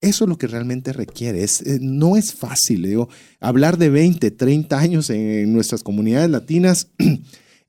[0.03, 1.43] Eso es lo que realmente requiere.
[1.43, 3.09] Es, eh, no es fácil, digo,
[3.39, 6.89] hablar de 20, 30 años en nuestras comunidades latinas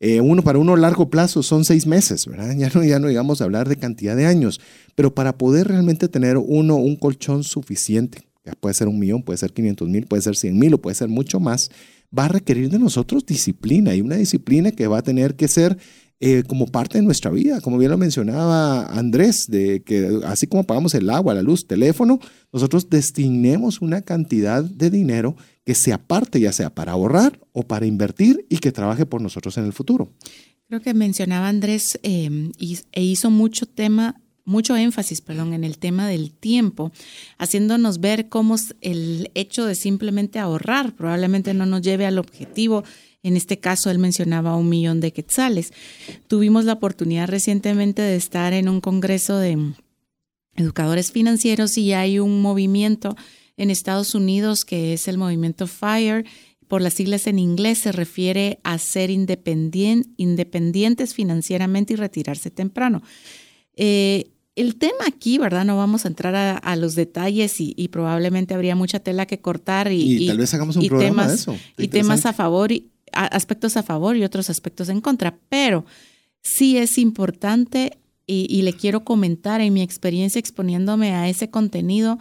[0.06, 2.54] Eh, uno para uno largo plazo son seis meses, ¿verdad?
[2.58, 4.60] Ya no, ya no digamos hablar de cantidad de años,
[4.94, 8.26] pero para poder realmente tener uno un colchón suficiente,
[8.60, 11.08] puede ser un millón, puede ser 500 mil, puede ser 100 mil o puede ser
[11.08, 11.70] mucho más,
[12.16, 15.78] va a requerir de nosotros disciplina y una disciplina que va a tener que ser
[16.26, 20.64] eh, como parte de nuestra vida, como bien lo mencionaba Andrés, de que así como
[20.64, 22.18] pagamos el agua, la luz, teléfono,
[22.50, 25.36] nosotros destinemos una cantidad de dinero
[25.66, 29.58] que se aparte ya sea para ahorrar o para invertir y que trabaje por nosotros
[29.58, 30.14] en el futuro.
[30.66, 32.52] Creo que mencionaba Andrés em,
[32.92, 36.90] e hizo mucho tema, mucho énfasis, perdón, en el tema del tiempo,
[37.36, 42.82] haciéndonos ver cómo el hecho de simplemente ahorrar probablemente no nos lleve al objetivo.
[43.24, 45.72] En este caso, él mencionaba un millón de quetzales.
[46.28, 49.72] Tuvimos la oportunidad recientemente de estar en un congreso de
[50.56, 53.16] educadores financieros y hay un movimiento
[53.56, 56.26] en Estados Unidos, que es el movimiento FIRE.
[56.68, 63.02] Por las siglas en inglés se refiere a ser independientes financieramente y retirarse temprano.
[63.74, 65.64] Eh, el tema aquí, ¿verdad?
[65.64, 70.26] No vamos a entrar a, los detalles y, probablemente habría mucha tela que cortar y,
[70.26, 71.56] tal vez hagamos un programa temas, de eso.
[71.78, 75.84] Y temas a favor y aspectos a favor y otros aspectos en contra, pero
[76.42, 82.18] sí es importante y le quiero comentar en mi experiencia exponiéndome a ese contenido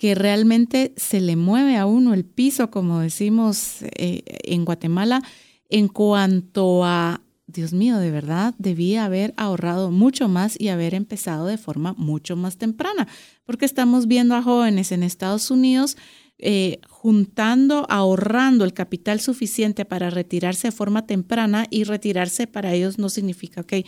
[0.00, 5.22] que realmente se le mueve a uno el piso, como decimos eh, en Guatemala,
[5.68, 11.44] en cuanto a, Dios mío, de verdad, debía haber ahorrado mucho más y haber empezado
[11.44, 13.08] de forma mucho más temprana,
[13.44, 15.98] porque estamos viendo a jóvenes en Estados Unidos
[16.42, 22.98] eh, juntando, ahorrando el capital suficiente para retirarse de forma temprana y retirarse para ellos
[22.98, 23.84] no significa, ok, eh,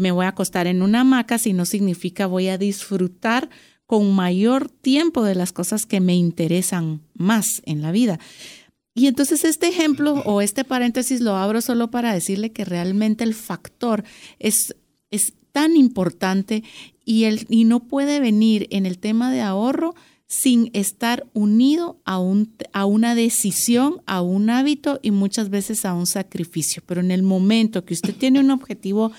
[0.00, 3.48] me voy a acostar en una hamaca, sino significa voy a disfrutar
[3.86, 8.18] con mayor tiempo de las cosas que me interesan más en la vida.
[8.94, 13.34] Y entonces este ejemplo o este paréntesis lo abro solo para decirle que realmente el
[13.34, 14.04] factor
[14.38, 14.74] es,
[15.10, 16.64] es tan importante
[17.04, 19.94] y, el, y no puede venir en el tema de ahorro
[20.40, 25.94] sin estar unido a, un, a una decisión, a un hábito y muchas veces a
[25.94, 26.82] un sacrificio.
[26.86, 29.12] Pero en el momento que usted tiene un objetivo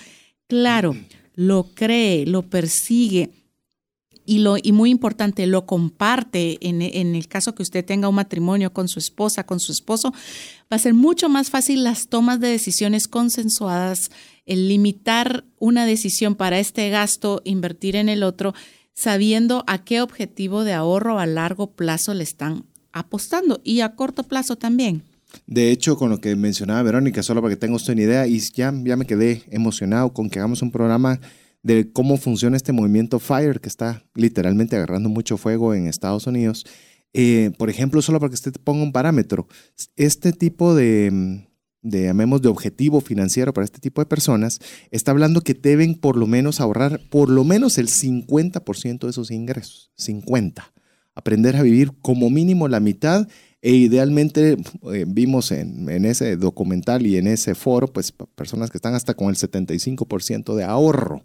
[0.46, 0.94] claro,
[1.34, 3.30] lo cree, lo persigue,
[4.26, 8.16] y, lo, y muy importante, lo comparte en, en, el caso que usted tenga un
[8.16, 10.12] matrimonio con su esposa, con su esposo,
[10.70, 14.10] va a ser mucho más fácil las tomas de decisiones consensuadas,
[14.44, 18.52] el limitar una decisión para este gasto, invertir en el otro,
[18.96, 24.24] sabiendo a qué objetivo de ahorro a largo plazo le están apostando y a corto
[24.24, 25.02] plazo también.
[25.46, 28.38] De hecho, con lo que mencionaba Verónica, solo para que tenga usted una idea, y
[28.38, 31.20] ya, ya me quedé emocionado con que hagamos un programa
[31.62, 36.64] de cómo funciona este movimiento FIRE que está literalmente agarrando mucho fuego en Estados Unidos.
[37.12, 39.46] Eh, por ejemplo, solo para que usted ponga un parámetro,
[39.96, 41.44] este tipo de,
[41.90, 44.60] de, llamemos, de objetivo financiero para este tipo de personas,
[44.90, 49.30] está hablando que deben por lo menos ahorrar por lo menos el 50% de sus
[49.30, 49.90] ingresos.
[49.96, 50.72] 50.
[51.14, 53.26] Aprender a vivir como mínimo la mitad
[53.62, 54.56] e idealmente
[54.92, 59.14] eh, vimos en, en, ese documental y en ese foro, pues personas que están hasta
[59.14, 61.24] con el 75% de ahorro.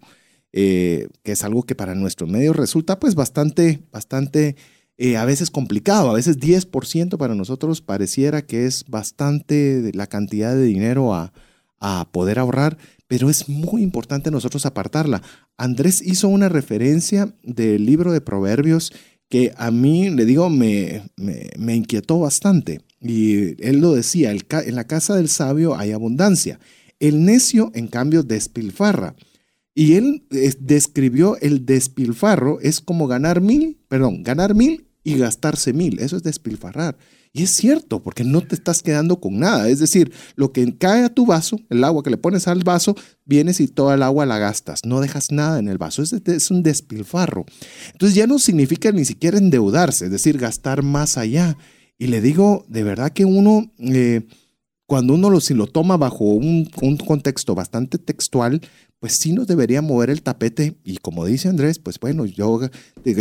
[0.54, 4.58] Eh, que es algo que para nuestros medios resulta pues bastante, bastante
[5.04, 10.54] eh, a veces complicado, a veces 10% para nosotros pareciera que es bastante la cantidad
[10.54, 11.34] de dinero a,
[11.80, 15.24] a poder ahorrar, pero es muy importante nosotros apartarla.
[15.58, 18.94] Andrés hizo una referencia del libro de Proverbios
[19.28, 22.82] que a mí, le digo, me, me, me inquietó bastante.
[23.00, 26.60] Y él lo decía, en la casa del sabio hay abundancia.
[27.00, 29.16] El necio, en cambio, despilfarra.
[29.74, 35.74] Y él eh, describió el despilfarro, es como ganar mil, perdón, ganar mil y gastarse
[35.74, 36.00] mil.
[36.00, 36.98] Eso es despilfarrar.
[37.34, 39.70] Y es cierto, porque no te estás quedando con nada.
[39.70, 42.96] Es decir, lo que cae a tu vaso, el agua que le pones al vaso,
[43.26, 44.82] vienes y toda el agua la gastas.
[44.86, 46.04] No dejas nada en el vaso.
[46.04, 47.46] Es, es un despilfarro.
[47.94, 51.58] Entonces ya no significa ni siquiera endeudarse, es decir, gastar más allá.
[51.98, 53.72] Y le digo, de verdad que uno...
[53.80, 54.22] Eh,
[54.88, 58.60] cuando uno lo, si lo toma bajo un, un contexto bastante textual,
[59.02, 62.60] pues sí nos debería mover el tapete y como dice Andrés, pues bueno, yo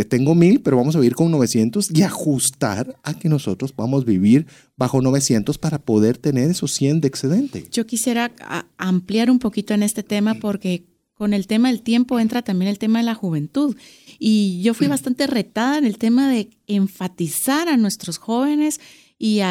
[0.07, 4.45] tengo mil, pero vamos a vivir con 900 y ajustar a que nosotros podamos vivir
[4.77, 7.65] bajo 900 para poder tener esos 100 de excedente.
[7.71, 8.31] Yo quisiera
[8.77, 10.85] ampliar un poquito en este tema porque
[11.15, 13.75] con el tema del tiempo entra también el tema de la juventud.
[14.19, 18.79] Y yo fui bastante retada en el tema de enfatizar a nuestros jóvenes
[19.17, 19.41] y,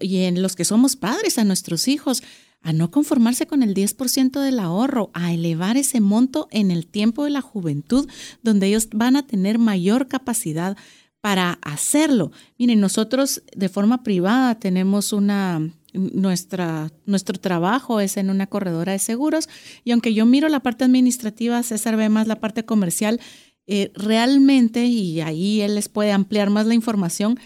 [0.00, 2.22] y en los que somos padres, a nuestros hijos,
[2.64, 7.24] a no conformarse con el 10% del ahorro, a elevar ese monto en el tiempo
[7.24, 8.08] de la juventud,
[8.42, 10.76] donde ellos van a tener mayor capacidad
[11.20, 12.32] para hacerlo.
[12.58, 15.60] Miren, nosotros de forma privada tenemos una,
[15.92, 19.48] nuestra, nuestro trabajo es en una corredora de seguros
[19.84, 23.20] y aunque yo miro la parte administrativa, César ve más la parte comercial,
[23.66, 27.38] eh, realmente, y ahí él les puede ampliar más la información,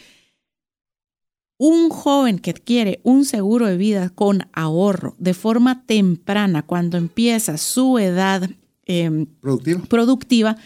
[1.58, 7.58] un joven que adquiere un seguro de vida con ahorro de forma temprana, cuando empieza
[7.58, 8.48] su edad
[8.86, 9.26] em,
[9.88, 10.56] productiva,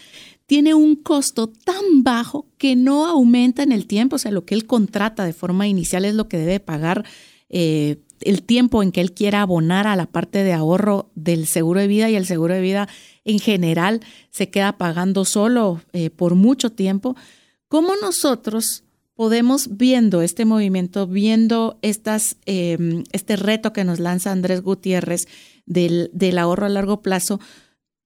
[0.45, 4.17] tiene un costo tan bajo que no aumenta en el tiempo.
[4.17, 7.05] O sea, lo que él contrata de forma inicial es lo que debe pagar
[7.49, 11.79] eh, el tiempo en que él quiera abonar a la parte de ahorro del seguro
[11.79, 12.87] de vida y el seguro de vida
[13.25, 17.15] en general se queda pagando solo eh, por mucho tiempo.
[17.67, 18.83] ¿Cómo nosotros
[19.15, 25.27] podemos, viendo este movimiento, viendo em, este reto que nos lanza Andrés Gutiérrez
[25.65, 27.39] del, del ahorro a largo plazo,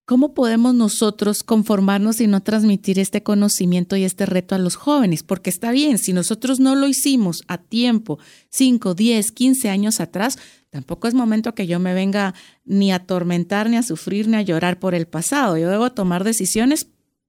[0.08, 5.22] ¿Cómo podemos nosotros conformarnos y no transmitir este conocimiento y este reto a los jóvenes?
[5.22, 8.18] Porque está bien, si nosotros no lo hicimos a tiempo,
[8.50, 10.40] 5, 10, 15 años atrás,
[10.70, 14.42] tampoco es momento que yo me venga ni a atormentar, ni a sufrir, ni a
[14.44, 15.58] llorar por el pasado.
[15.58, 16.88] Yo debo tomar decisiones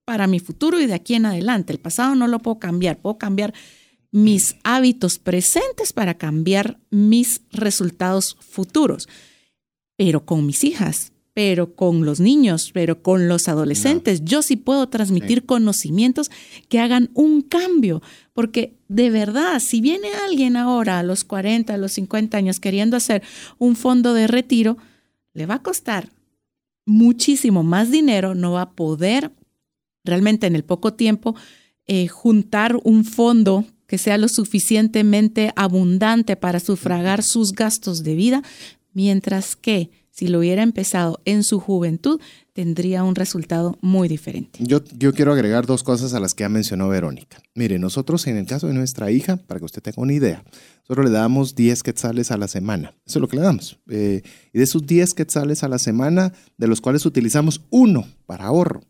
[0.09, 1.71] para mi futuro y de aquí en adelante.
[1.71, 3.53] El pasado no lo puedo cambiar, puedo cambiar
[4.11, 9.07] mis hábitos presentes para cambiar mis resultados futuros.
[9.99, 14.89] Pero con mis hijas, pero con los niños, pero con los adolescentes, yo sí puedo
[14.89, 16.31] transmitir conocimientos
[16.71, 18.01] que hagan un cambio,
[18.33, 22.97] porque de verdad, si viene alguien ahora a los 40, a los 50 años queriendo
[22.97, 23.23] hacer
[23.59, 24.79] un fondo de retiro,
[25.35, 26.09] le va a costar
[26.87, 29.33] muchísimo más dinero, no va a poder
[30.09, 31.37] realmente en el poco tiempo
[31.87, 38.43] eh, juntar un fondo que sea lo suficientemente abundante para sufragar sus gastos de vida,
[38.93, 42.21] mientras que si lo hubiera empezado en su juventud,
[42.53, 44.59] tendría un resultado muy diferente.
[44.61, 47.41] Yo, quiero agregar dos cosas a las que ha mencionado Verónica.
[47.55, 50.43] Mire, nosotros en el caso de nuestra hija, para que usted tenga una idea,
[50.81, 52.97] nosotros le damos 10 quetzales a la semana.
[53.07, 53.79] Eso es lo que le damos.
[53.89, 54.23] Eh,
[54.53, 58.83] y de esos 10 quetzales a la semana, de los cuales utilizamos uno para ahorro,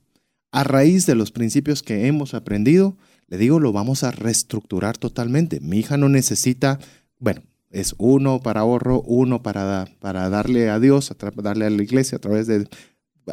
[0.51, 2.97] a raíz de los principios que hemos aprendido,
[3.29, 5.61] le digo, lo vamos a reestructurar totalmente.
[5.61, 6.79] Mi hija no necesita,
[7.19, 12.17] bueno, es uno para ahorro, uno para, para darle a Dios, darle a la iglesia
[12.17, 12.67] a través de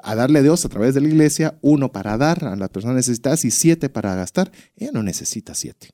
[0.03, 2.93] a darle a Dios a través de la iglesia, uno para dar a la persona
[2.93, 4.51] necesitada y siete para gastar.
[4.75, 5.89] Ella no necesita siete.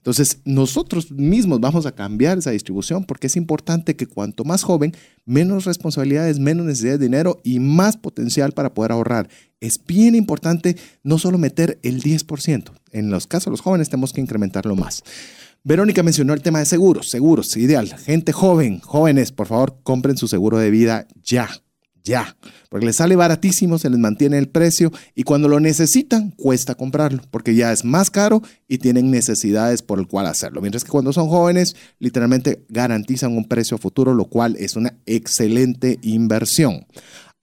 [0.00, 4.96] Entonces, nosotros mismos vamos a cambiar esa distribución porque es importante que cuanto más joven,
[5.26, 9.28] menos responsabilidades, menos necesidad de dinero y más potencial para poder ahorrar.
[9.60, 12.72] Es bien importante no solo meter el 10%.
[12.92, 15.02] En los casos de los jóvenes tenemos que incrementarlo más.
[15.64, 17.94] Verónica mencionó el tema de seguros, seguros, ideal.
[17.98, 21.50] Gente joven, jóvenes, por favor, compren su seguro de vida ya,
[22.04, 22.36] ya,
[22.68, 27.22] porque les sale baratísimo, se les mantiene el precio y cuando lo necesitan cuesta comprarlo,
[27.30, 30.60] porque ya es más caro y tienen necesidades por el cual hacerlo.
[30.60, 35.98] Mientras que cuando son jóvenes, literalmente garantizan un precio futuro, lo cual es una excelente
[36.02, 36.86] inversión.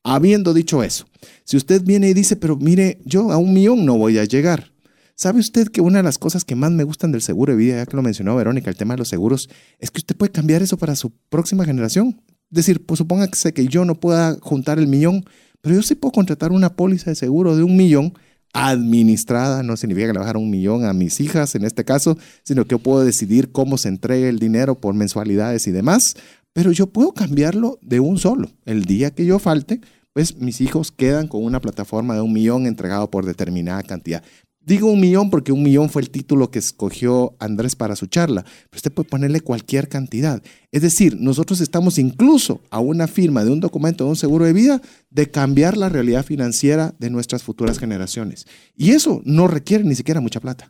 [0.04, 1.06] Habiendo dicho eso,
[1.44, 4.72] si usted viene y dice, pero mire, yo a un millón no voy a llegar,
[5.20, 7.78] ¿Sabe usted que una de las cosas que más me gustan del seguro de vida,
[7.78, 10.62] ya que lo mencionó Verónica, el tema de los seguros, es que usted puede cambiar
[10.62, 12.22] eso para su próxima generación?
[12.50, 15.26] Decir, pues supóngase que yo no pueda juntar el millón,
[15.62, 18.14] pero yo sí puedo contratar una póliza de seguro de un millón
[18.54, 22.64] administrada, no significa que le bajar un millón a mis hijas en este caso, sino
[22.64, 26.16] que yo puedo decidir cómo se entregue el dinero por mensualidades y demás,
[26.54, 28.50] pero yo puedo cambiarlo de un solo.
[28.66, 29.82] El día que yo falte,
[30.14, 34.24] pues mis hijos quedan con una plataforma de un millón entregado por determinada cantidad.
[34.68, 38.44] Digo un millón porque un millón fue el título que escogió Andrés para su charla,
[38.44, 40.44] pero usted puede ponerle cualquier cantidad.
[40.74, 44.52] Es decir, nosotros estamos incluso a una firma de un documento de un seguro de
[44.52, 48.46] vida de cambiar la realidad financiera de nuestras futuras generaciones.
[48.76, 50.70] Y eso no requiere ni siquiera mucha plata.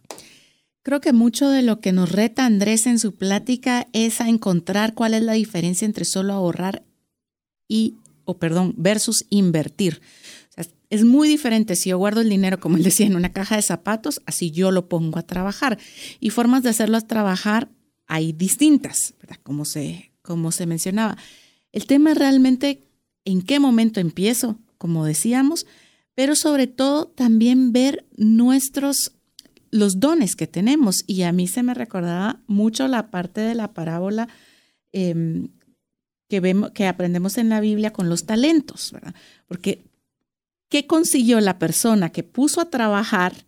[0.84, 4.94] Creo que mucho de lo que nos reta Andrés en su plática es a encontrar
[4.94, 6.84] cuál es la diferencia entre solo ahorrar
[7.68, 7.96] y,
[8.26, 10.02] o perdón, versus invertir.
[10.90, 13.62] Es muy diferente si yo guardo el dinero, como él decía, en una caja de
[13.62, 15.78] zapatos, así yo lo pongo a trabajar.
[16.20, 17.70] Y formas de hacerlo a trabajar
[18.08, 19.14] hay distintas.
[19.44, 21.18] Como se, como se mencionaba.
[21.72, 22.84] El tema es realmente
[23.26, 25.66] en qué momento empiezo, como decíamos,
[26.16, 29.12] pero sobre todo también ver nuestros
[29.72, 31.04] los dones que tenemos.
[31.08, 34.28] Y a mí se me recordaba mucho la parte de la parábola
[34.92, 35.50] em,
[36.30, 39.14] que, vemos, que aprendemos en la Biblia con los talentos, ¿verdad?
[39.48, 39.84] Porque,
[40.70, 43.46] ¿qué consiguió la persona que puso a trabajar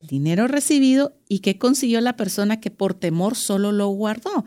[0.00, 4.44] el dinero recibido y qué consiguió la persona que por temor solo lo guardó?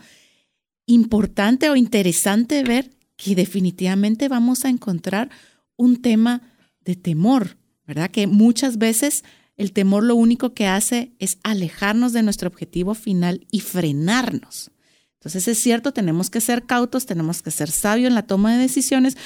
[0.86, 5.30] Importante o interesante ver que definitivamente vamos a encontrar
[5.76, 6.42] un tema
[6.82, 8.10] de temor, ¿verdad?
[8.10, 9.24] Que muchas veces
[9.58, 14.72] el temor lo único que hace es alejarnos de nuestro objetivo final y frenarnos.
[15.16, 18.60] Entonces es cierto, tenemos que ser cautos, tenemos que ser sabios en la toma de
[18.60, 19.18] decisiones,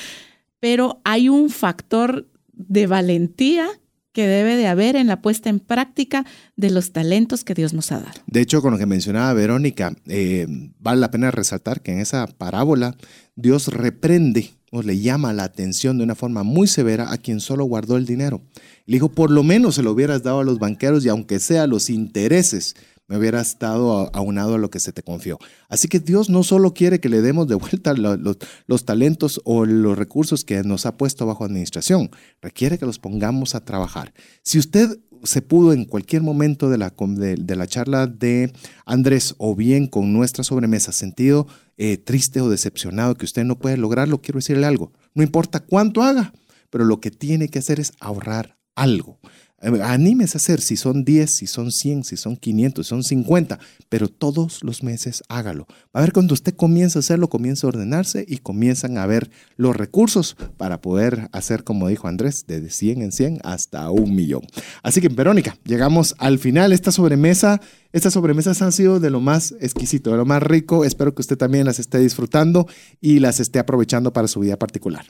[0.60, 3.68] pero hay un factor de valentía
[4.14, 6.26] que debe de haber en la puesta en práctica
[6.56, 8.14] de los talentos que Dios nos ha dado.
[8.28, 10.46] De hecho, con lo que mencionaba Verónica, eh,
[10.80, 12.96] vale la pena resaltar que en esa parábola
[13.36, 17.66] Dios reprende o le llama la atención de una forma muy severa a quien solo
[17.66, 18.42] guardó el dinero.
[18.86, 21.68] Le dijo, por lo menos se lo hubieras dado a los banqueros y aunque sea
[21.68, 22.76] los intereses,
[23.08, 25.38] me hubieras estado aunado a lo que se te confió.
[25.70, 29.98] Así que Dios no solo quiere que le demos de vuelta los, talentos o los
[29.98, 32.10] recursos que nos ha puesto bajo administración,
[32.42, 34.14] requiere que los pongamos a trabajar.
[34.44, 38.52] Si usted se pudo en cualquier momento de la, de, la charla de
[38.86, 41.48] Andrés o bien con nuestra sobremesa sentido
[41.78, 44.92] eh, triste o decepcionado que usted no puede lograrlo, quiero decirle algo.
[45.14, 46.34] No importa cuánto haga,
[46.70, 49.20] pero lo que tiene que hacer es ahorrar algo.
[49.64, 53.60] Anímese a hacer, si son 10, si son 100, si son 500, si son 50,
[53.88, 55.68] pero todos los meses hágalo.
[55.94, 59.76] A ver, cuando usted comienza a hacerlo, comienza a ordenarse y comienzan a ver los
[59.76, 64.41] recursos para poder hacer, como dijo Andrés, de 100 en 100 hasta un millón.
[64.81, 66.73] Así que, Verónica, llegamos al final.
[66.73, 67.61] Esta sobremesa,
[67.94, 70.84] estas sobremesas han sido de lo más exquisito, de lo más rico.
[70.84, 72.68] Espero que usted también las esté disfrutando
[72.99, 75.06] y las esté aprovechando para su vida particular.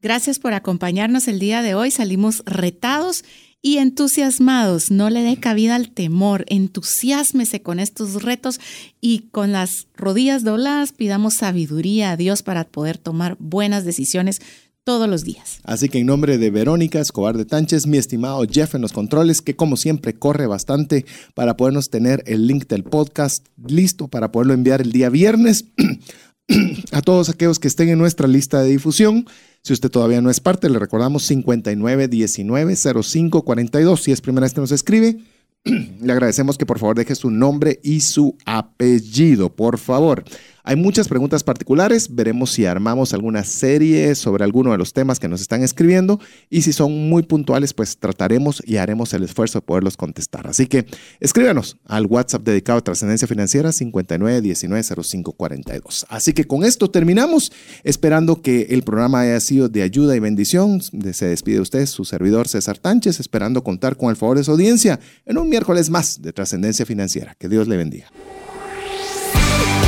[0.00, 1.90] Gracias por acompañarnos el día de hoy.
[1.90, 3.24] Salimos retados
[3.62, 4.90] y entusiasmados.
[4.90, 6.44] No le dé cabida al temor.
[6.48, 8.60] Entusiásmese con estos retos
[9.00, 14.40] y con las rodillas dobladas pidamos sabiduría a Dios para poder tomar buenas decisiones
[14.88, 15.60] todos los días.
[15.64, 19.42] Así que en nombre de Verónica Escobar de Tánchez, mi estimado Jeff en los controles,
[19.42, 21.04] que como siempre corre bastante
[21.34, 25.66] para podernos tener el link del podcast listo para poderlo enviar el día viernes
[26.92, 29.26] a todos aquellos que estén en nuestra lista de difusión.
[29.62, 33.96] Si usted todavía no es parte, le recordamos 59190542.
[33.98, 35.18] Si es primera vez que nos escribe,
[35.64, 40.24] le agradecemos que por favor deje su nombre y su apellido, por favor.
[40.68, 45.26] Hay muchas preguntas particulares, veremos si armamos alguna serie sobre alguno de los temas que
[45.26, 46.20] nos están escribiendo
[46.50, 50.46] y si son muy puntuales, pues trataremos y haremos el esfuerzo de poderlos contestar.
[50.46, 50.84] Así que
[51.20, 56.04] escríbanos al WhatsApp dedicado a trascendencia financiera 59190542.
[56.10, 57.50] Así que con esto terminamos,
[57.82, 60.82] esperando que el programa haya sido de ayuda y bendición.
[60.82, 65.00] Se despide usted, su servidor César Tánchez, esperando contar con el favor de su audiencia
[65.24, 67.34] en un miércoles más de trascendencia financiera.
[67.38, 68.10] Que Dios le bendiga.